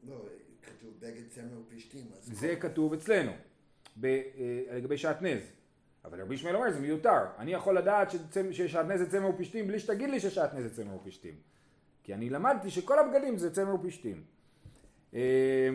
לא, 0.09 0.15
כתוב 0.63 0.91
בגד 1.01 1.29
צמר 1.29 1.61
ופשתים. 1.67 2.05
זה 2.21 2.57
כתוב 2.57 2.93
אצלנו, 2.93 3.33
אה, 4.05 4.21
לגבי 4.73 4.99
שעטנז. 4.99 5.53
אבל 6.05 6.21
רבי 6.21 6.35
ישמעאל 6.35 6.57
אומר 6.57 6.71
זה 6.71 6.81
מיותר. 6.81 7.25
אני 7.39 7.53
יכול 7.53 7.79
לדעת 7.79 8.09
ששעטנז 8.51 9.01
זה 9.01 9.11
צמר 9.11 9.29
ופשתים 9.29 9.67
בלי 9.67 9.79
שתגיד 9.79 10.11
לי 10.11 10.21
ששעטנז 10.21 10.63
זה 10.63 10.77
צמר 10.77 10.97
ופשתים. 10.97 11.35
כי 12.03 12.15
אני 12.15 12.31
למדתי 12.31 12.71
שכל 12.71 12.99
הבגדים 12.99 13.39
זה 13.39 13.55
צמר 13.55 13.75
ופשתים. 13.75 14.23
אה, 15.15 15.69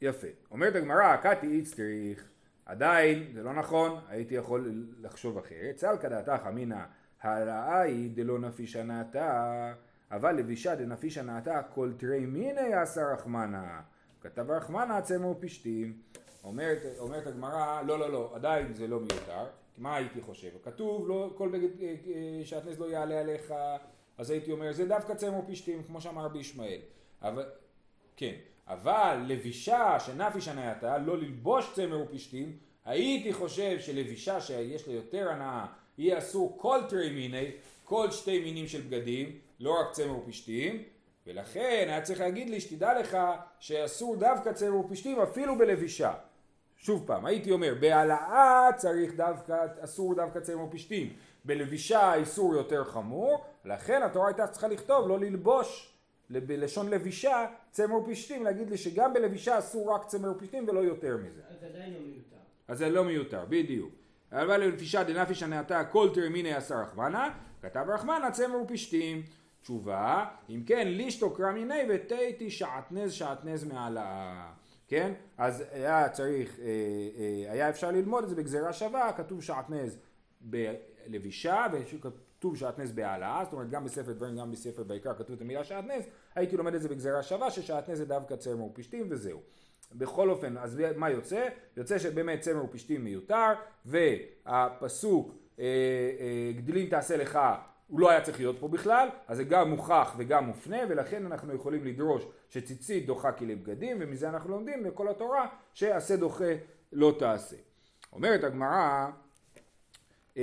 יפה. 0.00 0.26
אומרת 0.50 0.74
הגמרא, 0.74 1.16
קתי 1.16 1.46
איצטריך, 1.46 2.28
עדיין 2.66 3.30
זה 3.34 3.42
לא 3.42 3.52
נכון, 3.52 4.00
הייתי 4.08 4.34
יכול 4.34 4.86
לחשוב 5.00 5.38
אחרת. 5.38 5.78
סלקא 5.78 6.08
דעתך 6.08 6.46
אמינא 6.48 6.84
הרעה 7.22 7.80
היא 7.80 8.10
דלא 8.14 8.38
נפיש 8.38 8.76
הנעתה 8.76 9.72
אבל 10.10 10.36
לבישה 10.36 10.74
דנפיש 10.74 11.18
הנעתה 11.18 11.62
כל 11.62 11.92
תרי 11.96 12.26
מיני 12.26 12.74
עשה 12.74 13.12
רחמנה. 13.12 13.80
כתב 14.20 14.50
רחמנה 14.50 15.00
צמר 15.00 15.32
פשתים. 15.40 15.98
אומרת, 16.44 16.82
אומרת 16.98 17.26
הגמרא, 17.26 17.82
לא 17.82 17.98
לא 17.98 18.12
לא, 18.12 18.32
עדיין 18.34 18.74
זה 18.74 18.86
לא 18.86 19.00
מיותר. 19.00 19.46
מה 19.78 19.96
הייתי 19.96 20.20
חושב? 20.20 20.48
כתוב 20.62 21.08
לא, 21.08 21.30
כל 21.34 21.48
בגד 21.48 21.82
אה, 21.82 21.86
אה, 21.86 22.44
שעטנז 22.44 22.80
לא 22.80 22.90
יעלה 22.90 23.20
עליך, 23.20 23.54
אז 24.18 24.30
הייתי 24.30 24.52
אומר 24.52 24.72
זה 24.72 24.88
דווקא 24.88 25.14
צמר 25.14 25.40
פשתים, 25.48 25.82
כמו 25.82 26.00
שאמר 26.00 26.24
רבי 26.24 26.38
ישמעאל. 26.38 26.80
אבל, 27.22 27.44
כן, 28.16 28.34
אבל 28.68 29.24
לבישה 29.26 30.00
שנפיש 30.00 30.48
הנעתה, 30.48 30.98
לא 30.98 31.18
ללבוש 31.18 31.72
צמר 31.74 32.02
ופשתים, 32.02 32.56
הייתי 32.84 33.32
חושב 33.32 33.80
שלבישה 33.80 34.40
שיש 34.40 34.88
לה 34.88 34.94
יותר 34.94 35.28
הנאה, 35.28 35.66
יהיה 35.98 36.18
אסור 36.18 36.56
כל 36.58 36.80
תרי 36.88 37.10
מיני, 37.10 37.50
כל 37.84 38.10
שתי 38.10 38.40
מינים 38.40 38.68
של 38.68 38.80
בגדים, 38.80 39.38
לא 39.60 39.80
רק 39.80 39.92
צמר 39.92 40.16
ופשתים, 40.16 40.82
ולכן 41.26 41.84
היה 41.88 42.02
צריך 42.02 42.20
להגיד 42.20 42.50
לי 42.50 42.60
שתדע 42.60 43.00
לך 43.00 43.18
שאסור 43.60 44.16
דווקא 44.16 44.52
צמר 44.52 44.76
ופשתים 44.76 45.20
אפילו 45.20 45.58
בלבישה. 45.58 46.12
שוב 46.80 47.06
פעם, 47.06 47.26
הייתי 47.26 47.50
אומר, 47.50 47.74
בהעלאה 47.80 48.68
צריך 48.76 49.14
דווקא, 49.14 49.66
אסור 49.80 50.14
דווקא 50.14 50.40
צמר 50.40 50.64
ופשתים, 50.64 51.12
בלבישה 51.44 52.00
האיסור 52.00 52.54
יותר 52.54 52.84
חמור, 52.84 53.44
לכן 53.64 54.02
התורה 54.02 54.28
הייתה 54.28 54.46
צריכה 54.46 54.68
לכתוב 54.68 55.08
לא 55.08 55.18
ללבוש 55.18 55.96
בלשון 56.30 56.90
לבישה 56.90 57.46
צמר 57.70 57.96
ופשתים, 57.96 58.44
להגיד 58.44 58.70
לי 58.70 58.76
שגם 58.76 59.14
בלבישה 59.14 59.58
אסור 59.58 59.94
רק 59.94 60.04
צמר 60.06 60.30
ופשתים 60.30 60.68
ולא 60.68 60.80
יותר 60.80 61.16
מזה. 61.16 61.40
אז 61.50 61.64
עדיין 61.64 61.92
לא 61.92 62.00
מיותר. 62.00 62.36
אז 62.68 62.78
זה 62.78 62.90
לא 62.90 63.04
מיותר, 63.04 63.44
בדיוק. 63.48 63.90
אבל 64.32 64.64
לנפישה 64.64 65.04
דנפישה 65.04 65.46
נעתה 65.46 65.84
כל 65.84 66.08
תרמיני 66.14 66.54
עשה 66.54 66.82
רחמנה, 66.82 67.30
כתב 67.62 67.84
רחמנה 67.88 68.30
צמר 68.30 68.62
ופשתים. 68.62 69.22
תשובה, 69.62 70.24
אם 70.50 70.62
כן, 70.66 70.88
לישתו 70.88 71.30
קרא 71.34 71.52
מיני 71.52 71.82
ותהייתי 71.88 72.50
שעטנז 72.50 73.12
שעטנז 73.12 73.64
מעלה. 73.64 74.59
כן? 74.90 75.12
אז 75.38 75.64
היה 75.72 76.08
צריך, 76.08 76.58
אה, 76.58 76.64
אה, 76.66 77.52
היה 77.52 77.68
אפשר 77.68 77.90
ללמוד 77.90 78.24
את 78.24 78.30
זה 78.30 78.36
בגזירה 78.36 78.72
שווה, 78.72 79.12
כתוב 79.12 79.42
שעטנז 79.42 79.98
בלבישה 80.40 81.66
וכתוב 81.72 82.56
שעטנז 82.56 82.92
בהעלאה, 82.92 83.44
זאת 83.44 83.52
אומרת 83.52 83.70
גם 83.70 83.84
בספר 83.84 84.12
דברים, 84.12 84.36
גם 84.36 84.50
בספר 84.50 84.84
ויקרא 84.86 85.14
כתוב 85.14 85.36
את 85.36 85.40
המילה 85.40 85.64
שעטנז, 85.64 86.04
הייתי 86.34 86.56
לומד 86.56 86.74
את 86.74 86.82
זה 86.82 86.88
בגזירה 86.88 87.22
שווה, 87.22 87.50
ששעטנז 87.50 87.98
זה 87.98 88.04
דווקא 88.04 88.36
צמר 88.36 88.64
ופשתים 88.64 89.06
וזהו. 89.10 89.40
בכל 89.92 90.30
אופן, 90.30 90.58
אז 90.58 90.82
מה 90.96 91.10
יוצא? 91.10 91.48
יוצא 91.76 91.98
שבאמת 91.98 92.40
צמר 92.40 92.64
ופשתים 92.64 93.04
מיותר, 93.04 93.52
והפסוק 93.86 95.34
אה, 95.58 96.52
גדלים 96.56 96.88
תעשה 96.88 97.16
לך 97.16 97.38
הוא 97.90 98.00
לא 98.00 98.10
היה 98.10 98.20
צריך 98.20 98.38
להיות 98.38 98.56
פה 98.60 98.68
בכלל, 98.68 99.08
אז 99.28 99.36
זה 99.36 99.44
גם 99.44 99.70
מוכח 99.70 100.14
וגם 100.16 100.44
מופנה, 100.44 100.76
ולכן 100.88 101.26
אנחנו 101.26 101.54
יכולים 101.54 101.84
לדרוש 101.84 102.26
שציצית 102.48 103.06
דוחה 103.06 103.32
כלי 103.32 103.56
בגדים, 103.56 103.96
ומזה 104.00 104.28
אנחנו 104.28 104.50
לומדים 104.50 104.82
בכל 104.82 105.08
התורה 105.08 105.46
שעשה 105.74 106.16
דוחה 106.16 106.52
לא 106.92 107.14
תעשה. 107.18 107.56
אומרת 108.12 108.44
הגמרא, 108.44 109.06
אה, 110.36 110.42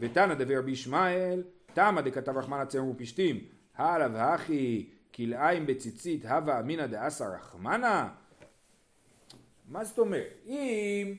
ותנא 0.00 0.34
דבי 0.34 0.56
רבי 0.56 0.70
ישמעאל, 0.70 1.42
תמא 1.74 2.00
דכתב 2.00 2.36
רחמנא 2.36 2.64
צמר 2.64 2.84
ופשתים, 2.84 3.44
הלאה 3.76 4.08
והכי 4.12 4.90
כלאיים 5.14 5.66
בציצית 5.66 6.24
הווה 6.24 6.60
אמינא 6.60 6.86
דאסא 6.86 7.24
רחמנא? 7.24 8.06
מה 9.68 9.84
זאת 9.84 9.98
אומרת? 9.98 10.34
אם, 10.46 11.14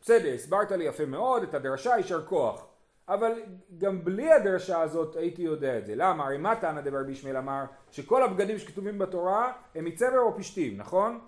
בסדר, 0.00 0.34
הסברת 0.34 0.72
לי 0.72 0.84
יפה 0.84 1.06
מאוד 1.06 1.42
את 1.42 1.54
הדרשה, 1.54 1.90
יישר 1.96 2.26
כוח. 2.26 2.73
אבל 3.08 3.32
גם 3.78 4.04
בלי 4.04 4.32
הדרשה 4.32 4.80
הזאת 4.80 5.16
הייתי 5.16 5.42
יודע 5.42 5.78
את 5.78 5.86
זה. 5.86 5.94
למה? 5.96 6.24
הרי 6.24 6.38
מה 6.38 6.56
טענה 6.56 6.80
דבר 6.80 7.02
בישמעאל 7.02 7.36
אמר? 7.36 7.64
שכל 7.90 8.22
הבגדים 8.22 8.58
שכתובים 8.58 8.98
בתורה 8.98 9.52
הם 9.74 9.84
מצבר 9.84 10.18
או 10.18 10.38
פשתים, 10.38 10.76
נכון? 10.76 11.18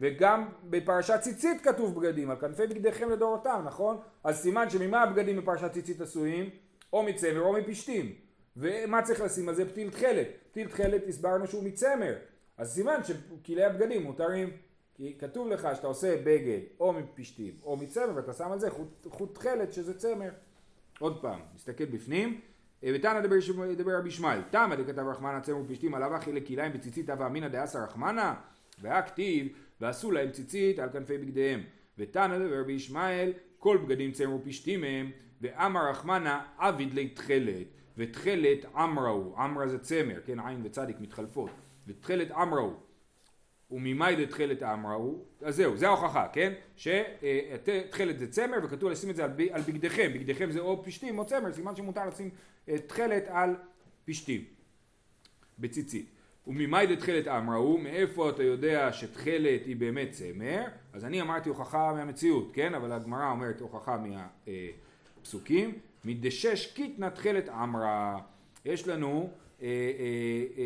וגם 0.00 0.48
בפרשת 0.64 1.20
ציצית 1.20 1.60
כתוב 1.60 2.00
בגדים, 2.00 2.30
על 2.30 2.36
כנפי 2.36 2.66
בגדיכם 2.66 3.10
לדורותם, 3.10 3.62
נכון? 3.64 4.00
אז 4.24 4.36
סימן 4.38 4.70
שממה 4.70 5.02
הבגדים 5.02 5.36
בפרשת 5.36 5.72
ציצית 5.72 6.00
עשויים? 6.00 6.50
או 6.92 7.02
מצמר 7.02 7.40
או 7.40 7.52
מפשתים. 7.52 8.12
ומה 8.56 9.02
צריך 9.02 9.20
לשים 9.20 9.48
על 9.48 9.54
זה? 9.54 9.68
פתיל 9.68 9.90
תכלת. 9.90 10.26
פתיל 10.50 10.68
תכלת 10.68 11.02
הסברנו 11.08 11.46
שהוא 11.46 11.64
מצמר. 11.64 12.14
אז 12.58 12.74
סימן 12.74 13.00
שכלי 13.04 13.64
הבגדים 13.64 14.02
מותרים. 14.02 14.50
כי 14.96 15.16
כתוב 15.18 15.48
לך 15.48 15.68
שאתה 15.74 15.86
עושה 15.86 16.16
בגד 16.24 16.58
או 16.80 16.92
מפשתים 16.92 17.54
או 17.62 17.76
מצמר 17.76 18.12
ואתה 18.14 18.32
שם 18.32 18.52
על 18.52 18.58
זה 18.58 18.70
חוט, 19.08 19.34
תכלת 19.34 19.72
שזה 19.72 19.98
צמר. 19.98 20.30
עוד 20.98 21.22
פעם, 21.22 21.40
נסתכל 21.54 21.84
בפנים. 21.84 22.40
ותנא 22.82 23.20
דבר 23.20 23.98
רבי 23.98 24.08
ישמעאל, 24.08 24.42
תמא 24.50 24.74
דכתב 24.74 25.02
רחמנא 25.02 25.40
צמר 25.40 25.58
ופשתים 25.58 25.94
עליו 25.94 26.16
אחי 26.16 26.32
לכליים 26.32 26.72
בציצית 26.72 27.10
הווה 27.10 27.26
אמינא 27.26 27.48
דאסא 27.48 27.78
רחמנא 27.78 28.32
והכתיב 28.80 29.48
ועשו 29.80 30.10
להם 30.10 30.30
ציצית 30.30 30.78
על 30.78 30.88
כנפי 30.92 31.18
בגדיהם. 31.18 31.60
ותנא 31.98 32.38
דבר 32.38 32.60
רבי 32.60 32.72
ישמעאל 32.72 33.32
כל 33.58 33.76
בגדים 33.76 34.12
צמר 34.12 34.34
ופשתים 34.34 34.84
הם 34.84 35.10
ואמר 35.40 35.90
רחמנא 35.90 36.38
עביד 36.58 36.94
לי 36.94 37.08
תכלת 37.08 37.66
ותכלת 37.96 38.64
עמראו, 38.76 39.34
עמרה 39.38 39.68
זה 39.68 39.78
צמר, 39.78 40.20
כן 40.26 40.40
עין 40.40 40.60
וצדיק 40.64 40.96
מתחלפות 41.00 41.50
ותכלת 41.86 42.30
עמראו 42.30 42.74
וממאי 43.70 44.26
דתכלת 44.26 44.62
עמראו, 44.62 45.18
אז 45.42 45.56
זהו, 45.56 45.76
זה 45.76 45.86
ההוכחה, 45.86 46.26
כן? 46.32 46.52
שתכלת 46.76 48.18
זה 48.18 48.30
צמר 48.30 48.56
וכתוב 48.62 48.90
לשים 48.90 49.10
את 49.10 49.16
זה 49.16 49.24
על, 49.24 49.30
על 49.50 49.62
בגדיכם, 49.62 50.10
בגדיכם 50.14 50.50
זה 50.50 50.60
או 50.60 50.84
פשתים 50.84 51.18
או 51.18 51.26
צמר, 51.26 51.52
סימן 51.52 51.76
שמותר 51.76 52.06
לשים 52.06 52.30
תכלת 52.64 53.24
על 53.28 53.56
פשתים, 54.04 54.44
בציצית. 55.58 56.06
וממאי 56.46 56.96
דתכלת 56.96 57.28
אמראו, 57.28 57.78
מאיפה 57.78 58.30
אתה 58.30 58.42
יודע 58.42 58.92
שתכלת 58.92 59.66
היא 59.66 59.76
באמת 59.76 60.10
צמר? 60.10 60.62
אז 60.92 61.04
אני 61.04 61.20
אמרתי 61.20 61.48
הוכחה 61.48 61.92
מהמציאות, 61.94 62.50
כן? 62.52 62.74
אבל 62.74 62.92
הגמרא 62.92 63.30
אומרת 63.30 63.60
הוכחה 63.60 63.96
מהפסוקים. 63.96 65.78
מדשש 66.04 66.72
קיתנא 66.74 67.08
תכלת 67.08 67.48
אמרה. 67.48 68.18
יש 68.64 68.88
לנו 68.88 69.10
אה, 69.10 69.18
אה, 69.18 69.30
אה, 69.30 69.45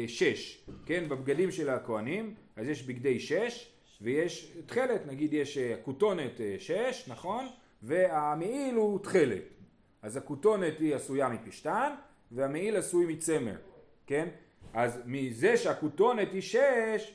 שש, 0.07 0.65
כן? 0.87 1.09
בבגדים 1.09 1.51
של 1.51 1.71
הכהנים, 1.71 2.35
אז 2.57 2.69
יש 2.69 2.83
בגדי 2.83 3.21
שש 3.21 3.73
ויש 4.01 4.57
תכלת, 4.67 5.07
נגיד 5.07 5.33
יש 5.33 5.59
אה, 5.59 5.75
כותונת 5.83 6.41
אה, 6.41 6.57
שש, 6.59 7.05
נכון? 7.09 7.47
והמעיל 7.83 8.75
הוא 8.75 8.99
תכלת. 8.99 9.43
אז 10.03 10.17
הכותונת 10.17 10.79
היא 10.79 10.95
עשויה 10.95 11.29
מפשתן 11.29 11.93
והמעיל 12.33 12.77
עשוי 12.77 13.15
מצמר, 13.15 13.57
כן? 14.07 14.29
אז 14.75 15.01
מזה 15.07 15.57
שהכותונת 15.57 16.33
היא 16.33 16.41
שש, 16.41 17.15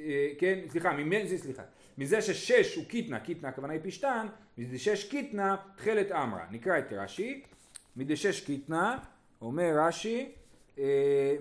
אה, 0.00 0.28
כן, 0.38 0.58
סליחה, 0.68 0.92
מזה, 0.92 1.38
סליחה, 1.38 1.62
מזה 1.98 2.22
ששש 2.22 2.74
הוא 2.74 2.84
קיטנה, 2.84 3.20
קיטנה 3.20 3.48
הכוונה 3.48 3.72
היא 3.72 3.80
פשתן, 3.84 4.26
מזה 4.58 4.78
שש 4.78 5.04
קיטנה 5.04 5.56
תכלת 5.76 6.12
אמרה. 6.12 6.46
נקרא 6.50 6.78
את 6.78 6.92
רש"י, 6.92 7.42
מדשש 7.96 8.40
קיטנה, 8.40 8.98
אומר 9.42 9.72
רש"י, 9.78 10.32
אה, 10.78 11.36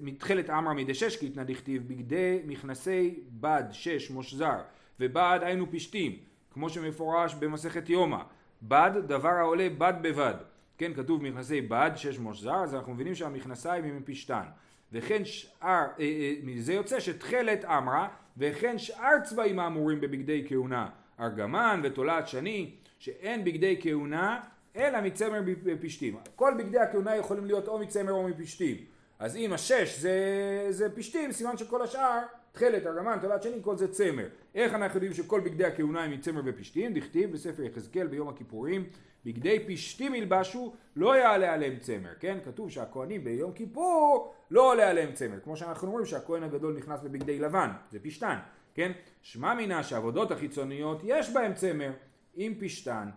מתכלת 0.00 0.50
אמרה 0.50 0.74
מדשש 0.74 1.16
קיטנה 1.16 1.44
דכתיב 1.44 1.88
בגדי 1.88 2.38
מכנסי 2.46 3.20
בד 3.30 3.64
שש 3.70 4.10
מושזר 4.10 4.58
ובד 5.00 5.40
היינו 5.42 5.66
פשתים 5.70 6.16
כמו 6.50 6.70
שמפורש 6.70 7.34
במסכת 7.34 7.88
יומא. 7.88 8.18
בד 8.62 8.90
דבר 9.06 9.28
העולה 9.28 9.68
בד 9.78 9.94
בבד. 10.02 10.34
כן 10.78 10.94
כתוב 10.94 11.22
מכנסי 11.22 11.60
בד 11.60 11.90
שש 11.96 12.18
מושזר 12.18 12.54
אז 12.54 12.74
אנחנו 12.74 12.94
מבינים 12.94 13.14
שהמכנסיים 13.14 13.84
הם 13.84 13.96
מפשתן 13.96 14.44
וכן 14.92 15.24
שאר, 15.24 15.68
אה, 15.68 15.86
אה, 16.00 16.34
מזה 16.42 16.72
יוצא 16.72 17.00
שתכלת 17.00 17.64
אמרה 17.64 18.08
וכן 18.36 18.78
שאר 18.78 19.20
צבעים 19.24 19.58
האמורים 19.58 20.00
בבגדי 20.00 20.44
כהונה 20.48 20.88
ארגמן 21.20 21.80
ותולעת 21.84 22.28
שני 22.28 22.70
שאין 22.98 23.44
בגדי 23.44 23.76
כהונה 23.80 24.40
אלא 24.78 25.00
מצמר 25.00 25.40
בפשתים. 25.62 26.16
כל 26.36 26.54
בגדי 26.58 26.78
הכהונה 26.78 27.16
יכולים 27.16 27.44
להיות 27.44 27.68
או 27.68 27.78
מצמר 27.78 28.12
או 28.12 28.28
מפשתים. 28.28 28.76
אז 29.18 29.36
אם 29.36 29.52
השש 29.52 29.98
זה, 29.98 30.66
זה 30.70 30.96
פשתים, 30.96 31.32
סימן 31.32 31.56
שכל 31.56 31.82
השאר, 31.82 32.18
תכלת, 32.52 32.86
ארגמן, 32.86 33.18
תולעת 33.20 33.42
שני, 33.42 33.58
כל 33.62 33.76
זה 33.76 33.92
צמר. 33.92 34.26
איך 34.54 34.74
אנחנו 34.74 34.96
יודעים 34.96 35.12
שכל 35.12 35.40
בגדי 35.40 35.64
הכהונה 35.64 36.04
הם 36.04 36.10
מצמר 36.10 36.40
ופשתים? 36.44 36.94
דכתיב 36.94 37.32
בספר 37.32 37.62
יחזקאל 37.62 38.06
ביום 38.06 38.28
הכיפורים, 38.28 38.84
בגדי 39.24 39.64
פשתים 39.68 40.14
ילבשו, 40.14 40.72
לא 40.96 41.16
יעלה 41.16 41.54
עליהם 41.54 41.78
צמר, 41.78 42.10
כן? 42.20 42.38
כתוב 42.44 42.70
שהכהנים 42.70 43.24
ביום 43.24 43.52
כיפור 43.52 44.34
לא 44.50 44.72
עולה 44.72 44.90
עליהם 44.90 45.12
צמר. 45.12 45.40
כמו 45.44 45.56
שאנחנו 45.56 45.88
אומרים 45.88 46.06
שהכהן 46.06 46.42
הגדול 46.42 46.76
נכנס 46.76 47.00
בבגדי 47.00 47.38
לבן, 47.38 47.70
זה 47.90 47.98
פשתן, 47.98 48.38
כן? 48.74 48.92
שמע 49.22 49.54
מינה 49.54 49.82
שהעבודות 49.82 50.30
החיצוניות 50.30 51.00
יש 51.04 51.30
בהם 51.30 51.54
צמר, 51.54 51.90
עם 52.36 52.54
פשתן. 52.60 53.08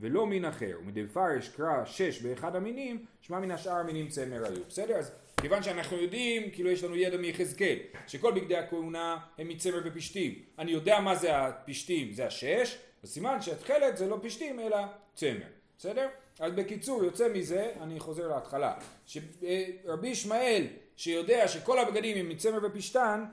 ולא 0.00 0.26
מין 0.26 0.44
אחר, 0.44 0.78
ומדפרש 0.80 1.48
קרא 1.48 1.84
שש 1.84 2.22
באחד 2.22 2.56
המינים, 2.56 3.04
שמע 3.20 3.38
מן 3.38 3.50
השאר 3.50 3.76
המינים 3.76 4.08
צמר 4.08 4.44
היו, 4.44 4.64
בסדר? 4.68 4.96
אז 4.96 5.12
כיוון 5.40 5.62
שאנחנו 5.62 5.96
יודעים, 5.96 6.50
כאילו 6.50 6.70
יש 6.70 6.84
לנו 6.84 6.96
ידע 6.96 7.16
מיחזקאל, 7.16 7.76
שכל 8.06 8.32
בגדי 8.32 8.56
הכהונה 8.56 9.16
הם 9.38 9.48
מצמר 9.48 9.80
ופשתים, 9.84 10.34
אני 10.58 10.72
יודע 10.72 11.00
מה 11.00 11.14
זה 11.14 11.36
הפשתים, 11.36 12.12
זה 12.12 12.26
השש, 12.26 12.78
אז 13.02 13.10
סימן 13.10 13.42
שהתכלת 13.42 13.96
זה 13.96 14.06
לא 14.06 14.18
פשתים 14.22 14.60
אלא 14.60 14.78
צמר, 15.14 15.46
בסדר? 15.78 16.08
אז 16.40 16.52
בקיצור 16.52 17.04
יוצא 17.04 17.28
מזה, 17.34 17.70
אני 17.80 18.00
חוזר 18.00 18.28
להתחלה, 18.28 18.74
שרבי 19.06 20.08
ישמעאל 20.08 20.66
שיודע 20.96 21.48
שכל 21.48 21.78
הבגדים 21.78 22.16
הם 22.16 22.28
מצמר 22.28 22.58
ופשתן, 22.62 23.24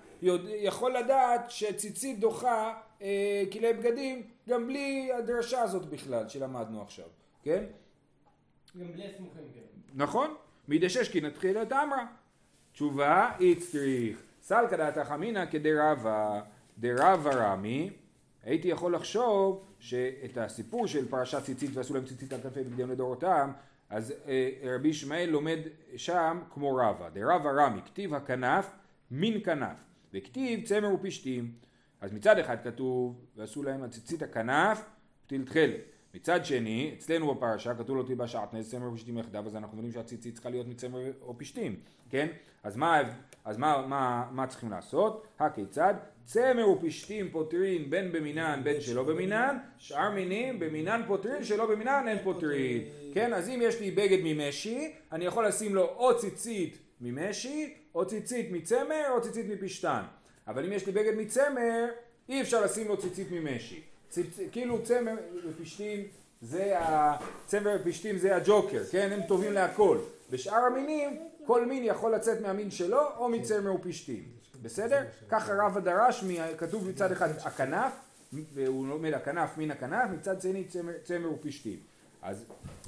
יכול 0.45 0.97
לדעת 0.97 1.51
שציצית 1.51 2.19
דוחה 2.19 2.73
אה, 3.01 3.43
כלי 3.51 3.73
בגדים 3.73 4.23
גם 4.49 4.67
בלי 4.67 5.11
הדרשה 5.13 5.61
הזאת 5.61 5.85
בכלל 5.85 6.29
שלמדנו 6.29 6.81
עכשיו, 6.81 7.05
כן? 7.43 7.63
גם 8.79 8.91
בלי 8.91 9.03
הסמוכים, 9.05 9.43
כן. 9.53 9.61
נכון, 9.95 10.35
מדשש 10.67 11.09
כי 11.09 11.21
נתחיל 11.21 11.57
את 11.57 11.71
אמרה. 11.71 12.05
תשובה, 12.73 13.31
איצטריך, 13.39 14.23
סלקא 14.41 14.77
דעתך 14.77 15.11
אמינא 15.15 15.45
כדרבה, 15.45 16.41
דרבה 16.79 17.33
רמי, 17.33 17.89
הייתי 18.43 18.67
יכול 18.67 18.95
לחשוב 18.95 19.65
שאת 19.79 20.37
הסיפור 20.37 20.87
של 20.87 21.09
פרשת 21.09 21.43
ציצית 21.43 21.69
ועשו 21.73 21.93
להם 21.93 22.05
ציצית 22.05 22.33
על 22.33 22.41
כנפי 22.41 22.63
בגדיהם 22.63 22.91
לדורותם, 22.91 23.51
אז 23.89 24.13
אה, 24.27 24.49
רבי 24.63 24.87
ישמעאל 24.87 25.29
לומד 25.29 25.59
שם 25.95 26.39
כמו 26.49 26.75
רבה, 26.75 27.09
דרבה 27.09 27.51
רמי, 27.51 27.81
כתיב 27.85 28.13
הכנף 28.13 28.71
מן 29.11 29.43
כנף, 29.43 29.77
וכתיב 30.13 30.65
צמר 30.65 30.93
ופשתים. 30.93 31.51
אז 32.03 32.13
מצד 32.13 32.39
אחד 32.39 32.57
כתוב, 32.63 33.15
ועשו 33.35 33.63
להם 33.63 33.83
על 33.83 33.89
ציצית 33.89 34.21
הכנף, 34.21 34.85
פתיל 35.25 35.45
תכלת. 35.45 35.79
מצד 36.13 36.45
שני, 36.45 36.95
אצלנו 36.97 37.35
בפרשה 37.35 37.75
כתוב 37.75 37.97
לא 37.97 38.03
תלבש 38.03 38.31
שעטנז, 38.31 38.71
צמר 38.71 38.91
ופשתים 38.91 39.17
יחדיו, 39.17 39.45
אז 39.47 39.55
אנחנו 39.55 39.77
מבינים 39.77 39.91
שהציצית 39.91 40.33
צריכה 40.33 40.49
להיות 40.49 40.67
מצמר 40.67 40.99
או 41.21 41.37
פשתים, 41.37 41.75
כן? 42.09 42.27
אז 42.63 42.75
מה, 42.77 43.01
אז 43.45 43.57
מה, 43.57 43.85
מה, 43.87 44.25
מה 44.31 44.47
צריכים 44.47 44.71
לעשות? 44.71 45.27
הכיצד? 45.39 45.93
צמר 46.25 46.69
ופשתים 46.69 47.31
פותרין 47.31 47.89
בין 47.89 48.11
במינן 48.11 48.61
בין 48.63 48.81
שלא 48.81 49.03
במינן, 49.03 49.57
שאר 49.77 50.11
מינים 50.11 50.59
במינן 50.59 51.01
פותרין 51.07 51.43
שלא 51.43 51.65
במינן 51.65 52.05
אין 52.07 52.17
פותרין. 52.23 52.81
כן, 53.13 53.33
אז 53.33 53.49
אם 53.49 53.59
יש 53.63 53.79
לי 53.79 53.91
בגד 53.91 54.19
ממשי, 54.23 54.93
אני 55.11 55.25
יכול 55.25 55.47
לשים 55.47 55.75
לו 55.75 55.83
או 55.83 56.17
ציצית 56.17 56.77
ממשי, 57.01 57.73
או 57.95 58.05
ציצית 58.05 58.51
מצמר, 58.51 59.05
או 59.11 59.21
ציצית 59.21 59.45
מפשתן. 59.49 60.01
אבל 60.47 60.65
אם 60.65 60.71
יש 60.71 60.85
לי 60.85 60.91
בגד 60.91 61.15
מצמר, 61.17 61.85
אי 62.29 62.41
אפשר 62.41 62.61
לשים 62.65 62.87
לו 62.87 62.97
ציצית 62.97 63.27
ממשי. 63.31 63.81
ציצ... 64.09 64.39
כאילו 64.51 64.83
צמר 64.83 65.15
ופשתים 65.45 66.03
זה 66.41 66.79
ה... 66.79 67.17
צמר 67.45 67.77
ופשתים 67.81 68.17
זה 68.17 68.35
הג'וקר, 68.35 68.83
כן? 68.91 69.09
הם 69.11 69.21
טובים 69.27 69.53
להכל. 69.53 69.97
בשאר 70.31 70.63
המינים, 70.65 71.19
כל 71.45 71.65
מין 71.65 71.83
יכול 71.83 72.15
לצאת 72.15 72.41
מהמין 72.41 72.71
שלו, 72.71 73.01
או 73.17 73.29
מצמר 73.29 73.75
ופשתים. 73.75 74.23
בסדר? 74.61 75.03
ככה 75.29 75.53
רבא 75.53 75.79
דרש, 75.79 76.23
כתוב 76.57 76.89
מצד 76.89 77.11
אחד 77.11 77.29
הכנף, 77.43 77.93
והוא 78.53 78.87
לומד 78.87 79.13
הכנף 79.13 79.57
מן 79.57 79.71
הכנף, 79.71 80.09
מצד 80.13 80.41
שני 80.41 80.63
צמר, 80.63 80.93
צמר 81.03 81.33
ופשתים. 81.33 81.79
אז 82.23 82.45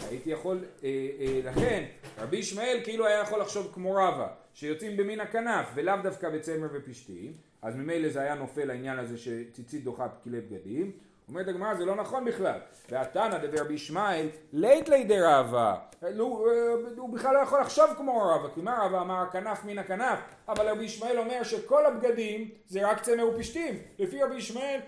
הייתי 0.10 0.30
יכול, 0.30 0.64
אה, 0.84 0.90
אה, 1.20 1.40
לכן 1.44 1.84
רבי 2.20 2.38
ישמעאל 2.38 2.80
כאילו 2.84 3.06
היה 3.08 3.20
יכול 3.20 3.40
לחשוב 3.42 3.72
כמו 3.74 3.94
רבא, 3.96 4.28
שיוצאים 4.54 4.98
במין 4.98 5.20
הכנף 5.20 5.68
ולאו 5.76 5.96
דווקא 6.04 6.30
בצמר 6.30 6.68
ופשתים, 6.74 7.34
אז 7.62 7.76
ממילא 7.76 8.10
זה 8.10 8.22
היה 8.22 8.36
נופל 8.36 8.70
העניין 8.70 9.00
הזה 9.00 9.18
שציצית 9.18 9.84
דוחה 9.84 10.08
כלי 10.24 10.42
בגדים. 10.42 10.92
אומרת 11.30 11.48
הגמרא 11.48 11.76
זה 11.76 11.86
לא 11.86 11.96
נכון 11.96 12.26
בכלל. 12.26 12.60
והתנא 12.90 13.38
דבר 13.38 13.62
רבי 13.62 13.74
ישמעאל 13.74 14.28
לית 14.54 14.90
לי 14.90 15.04
דרבא. 15.04 15.76
הוא, 16.18 16.50
אה, 16.50 16.54
הוא 16.98 17.10
בכלל 17.14 17.34
לא 17.34 17.40
יכול 17.40 17.62
לחשוב 17.62 17.86
כמו 17.98 18.22
רבא, 18.22 18.54
כי 18.56 18.62
מה 18.62 18.80
רבא 18.86 19.02
אמר 19.02 19.22
הכנף 19.22 19.66
מן 19.66 19.78
הכנף, 19.78 20.20
אבל 20.48 20.70
רבי 20.70 20.84
ישמעאל 20.84 21.20
אומר 21.20 21.44
שכל 21.44 21.86
הבגדים 21.86 22.50
זה 22.68 22.88
רק 22.90 23.02
צמר 23.02 23.30
ופשתים. 23.30 23.78
לפי 24.00 24.24
רבי 24.24 24.36
ישמעאל 24.36 24.80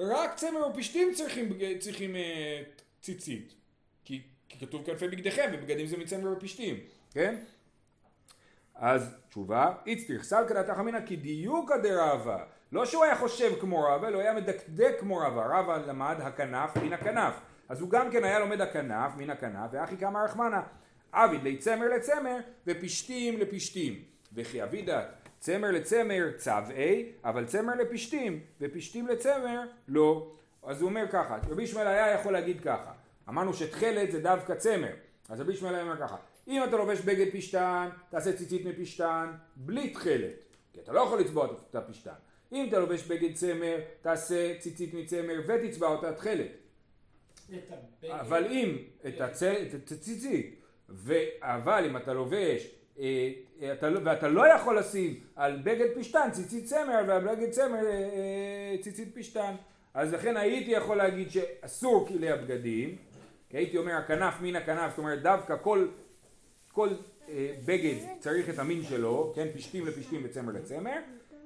רק 0.00 0.34
צמר 0.34 0.68
ופשתים 0.68 1.14
צריכים, 1.14 1.48
בג- 1.48 1.78
צריכים 1.78 2.16
אה, 2.16 2.62
ציצית. 3.06 3.54
כי, 4.04 4.22
כי 4.48 4.66
כתוב 4.66 4.86
כנפי 4.86 5.08
בגדיכם 5.08 5.50
ובגדים 5.52 5.86
זה 5.86 5.96
מצמר 5.96 6.32
ופשתים, 6.32 6.76
כן? 7.10 7.36
אז 8.74 9.14
תשובה, 9.28 9.74
איצטריך 9.86 10.24
סלקא 10.24 10.62
דתך 10.62 10.78
אמינא 10.80 11.06
כי 11.06 11.16
דיוקא 11.16 11.76
דרבא 11.76 12.44
לא 12.72 12.86
שהוא 12.86 13.04
היה 13.04 13.16
חושב 13.16 13.52
כמו 13.60 13.82
רבא, 13.82 14.08
אלא 14.08 14.14
הוא 14.14 14.22
היה 14.22 14.34
מדקדק 14.34 14.96
כמו 15.00 15.16
רבא, 15.18 15.58
רבא 15.58 15.76
למד 15.86 16.16
הכנף 16.20 16.76
מן 16.76 16.92
הכנף. 16.92 17.34
אז 17.68 17.80
הוא 17.80 17.90
גם 17.90 18.10
כן 18.10 18.24
היה 18.24 18.38
לומד 18.38 18.60
הכנף 18.60 19.12
מן 19.16 19.30
הכנף 19.30 19.70
ואחי 19.72 19.96
כמה 19.96 20.24
רחמנא. 20.24 20.60
עביד 21.12 21.42
לי 21.42 21.56
צמר 21.56 21.88
לצמר 21.88 22.36
ופשתים 22.66 23.40
לפשתים 23.40 24.02
וכי 24.32 24.62
אבידא 24.62 25.04
צמר 25.38 25.70
לצמר 25.70 26.30
צבעי 26.36 27.12
אבל 27.24 27.44
צמר 27.46 27.74
לפשתים 27.74 28.40
ופשתים 28.60 29.06
לצמר 29.06 29.62
לא 29.88 30.32
אז 30.66 30.80
הוא 30.80 30.88
אומר 30.88 31.04
ככה 31.12 31.38
רבי 31.48 31.62
ישמעאל 31.62 31.86
היה 31.86 32.10
יכול 32.10 32.32
להגיד 32.32 32.60
ככה 32.60 32.92
אמרנו 33.28 33.54
שתכלת 33.54 34.12
זה 34.12 34.20
דווקא 34.20 34.54
צמר. 34.54 34.92
אז 35.28 35.40
רבי 35.40 35.52
ישמעאל 35.52 35.80
אומר 35.80 35.96
ככה 35.96 36.16
אם 36.48 36.64
אתה 36.64 36.76
לובש 36.76 37.00
בגד 37.00 37.26
פשתן 37.32 37.88
תעשה 38.10 38.32
ציצית 38.32 38.66
מפשתן 38.66 39.26
בלי 39.56 39.90
תכלת 39.90 40.32
כי 40.72 40.80
אתה 40.80 40.92
לא 40.92 41.00
יכול 41.00 41.20
לצבוע 41.20 41.46
את 41.70 41.74
הפשתן 41.74 42.10
אם 42.52 42.66
אתה 42.68 42.78
לובש 42.78 43.02
בגד 43.02 43.34
צמר 43.34 43.76
תעשה 44.02 44.54
ציצית 44.58 44.94
מצמר 44.94 45.40
ותצבע 45.46 45.86
אותה 45.86 46.12
תכלת. 46.12 46.46
אבל 48.20 48.44
אם 48.50 48.76
את 49.06 49.20
הצ- 49.20 49.42
את 49.74 49.92
הציצית, 49.92 50.54
אבל 51.42 51.84
אם 51.86 51.96
אתה 51.96 52.12
לובש, 52.12 52.70
אה, 52.98 53.30
אתה, 53.72 53.88
לא- 53.90 54.00
ואתה 54.04 54.28
לא 54.28 54.46
יכול 54.54 54.78
לשים 54.78 55.20
על 55.36 55.56
בגד 55.64 55.86
פשתן 55.98 56.28
ציצית 56.32 56.64
צמר 56.64 57.00
ועל 57.08 57.24
בגד 57.34 57.50
צמר 57.50 57.86
אה, 57.86 57.90
אה, 57.92 58.76
ציצית 58.82 59.08
פשתן, 59.18 59.54
אז 59.94 60.12
לכן 60.14 60.36
הייתי 60.36 60.70
יכול 60.70 60.96
להגיד 60.96 61.30
שאסור 61.30 62.06
כלי 62.08 62.30
הבגדים, 62.30 62.96
כי 63.48 63.56
הייתי 63.56 63.78
אומר 63.78 63.92
הכנף 63.92 64.34
מן 64.40 64.56
הכנף, 64.56 64.90
זאת 64.90 64.98
אומרת 64.98 65.22
דווקא 65.22 65.56
כל, 65.62 65.88
כל 66.72 66.88
אה, 67.28 67.54
בגד 67.64 67.94
צריך 68.20 68.50
את 68.50 68.58
המין 68.58 68.82
שלו, 68.82 69.32
כן, 69.34 69.46
פשתים 69.54 69.86
לפשתים 69.86 70.20
וצמר 70.24 70.52
לצמר, 70.52 70.98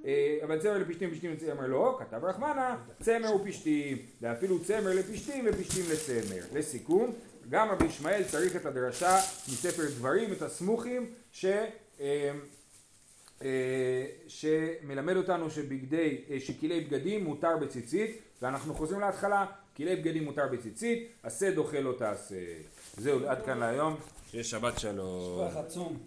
אה, 0.05 0.39
אבל 0.45 0.61
צמר 0.61 0.79
לפשתים 0.79 1.09
ופשתים 1.11 1.33
לצמר 1.33 1.67
לא, 1.67 1.97
כתב 1.99 2.25
רחמנה, 2.25 2.77
צמר 3.03 3.35
ופשתים, 3.35 3.99
ואפילו 4.21 4.65
צמר 4.65 4.95
לפשתים 4.95 5.47
ופשתים 5.49 5.85
לצמר. 5.93 6.43
לסיכום, 6.55 7.13
גם 7.49 7.69
רבי 7.69 7.85
ישמעאל 7.85 8.25
צריך 8.25 8.57
את 8.57 8.67
הדרשה 8.67 9.17
מספר 9.49 9.83
דברים, 9.97 10.33
את 10.33 10.43
הסמוכים, 10.43 11.13
ש... 11.33 11.45
אה, 12.01 12.33
אה, 13.43 14.07
שמלמד 14.29 15.17
אותנו 15.17 15.51
שבגדי, 15.51 16.25
אה, 16.31 16.41
שכלי 16.41 16.81
בגדים 16.81 17.25
מותר 17.25 17.57
בציצית, 17.57 18.19
ואנחנו 18.43 18.75
חוזרים 18.75 19.01
להתחלה, 19.01 19.47
כלי 19.77 19.97
בגדים 19.97 20.25
מותר 20.25 20.47
בציצית, 20.53 21.09
עשה 21.23 21.51
דוחה 21.51 21.81
לא 21.81 21.95
תעשה. 21.99 22.35
זהו, 22.97 23.29
עד 23.29 23.45
כאן 23.47 23.59
להיום, 23.59 23.97
שיהיה 24.31 24.45
שבת 24.45 24.79
שלום. 24.79 25.49
שבח 25.51 25.57
עצום. 25.57 25.99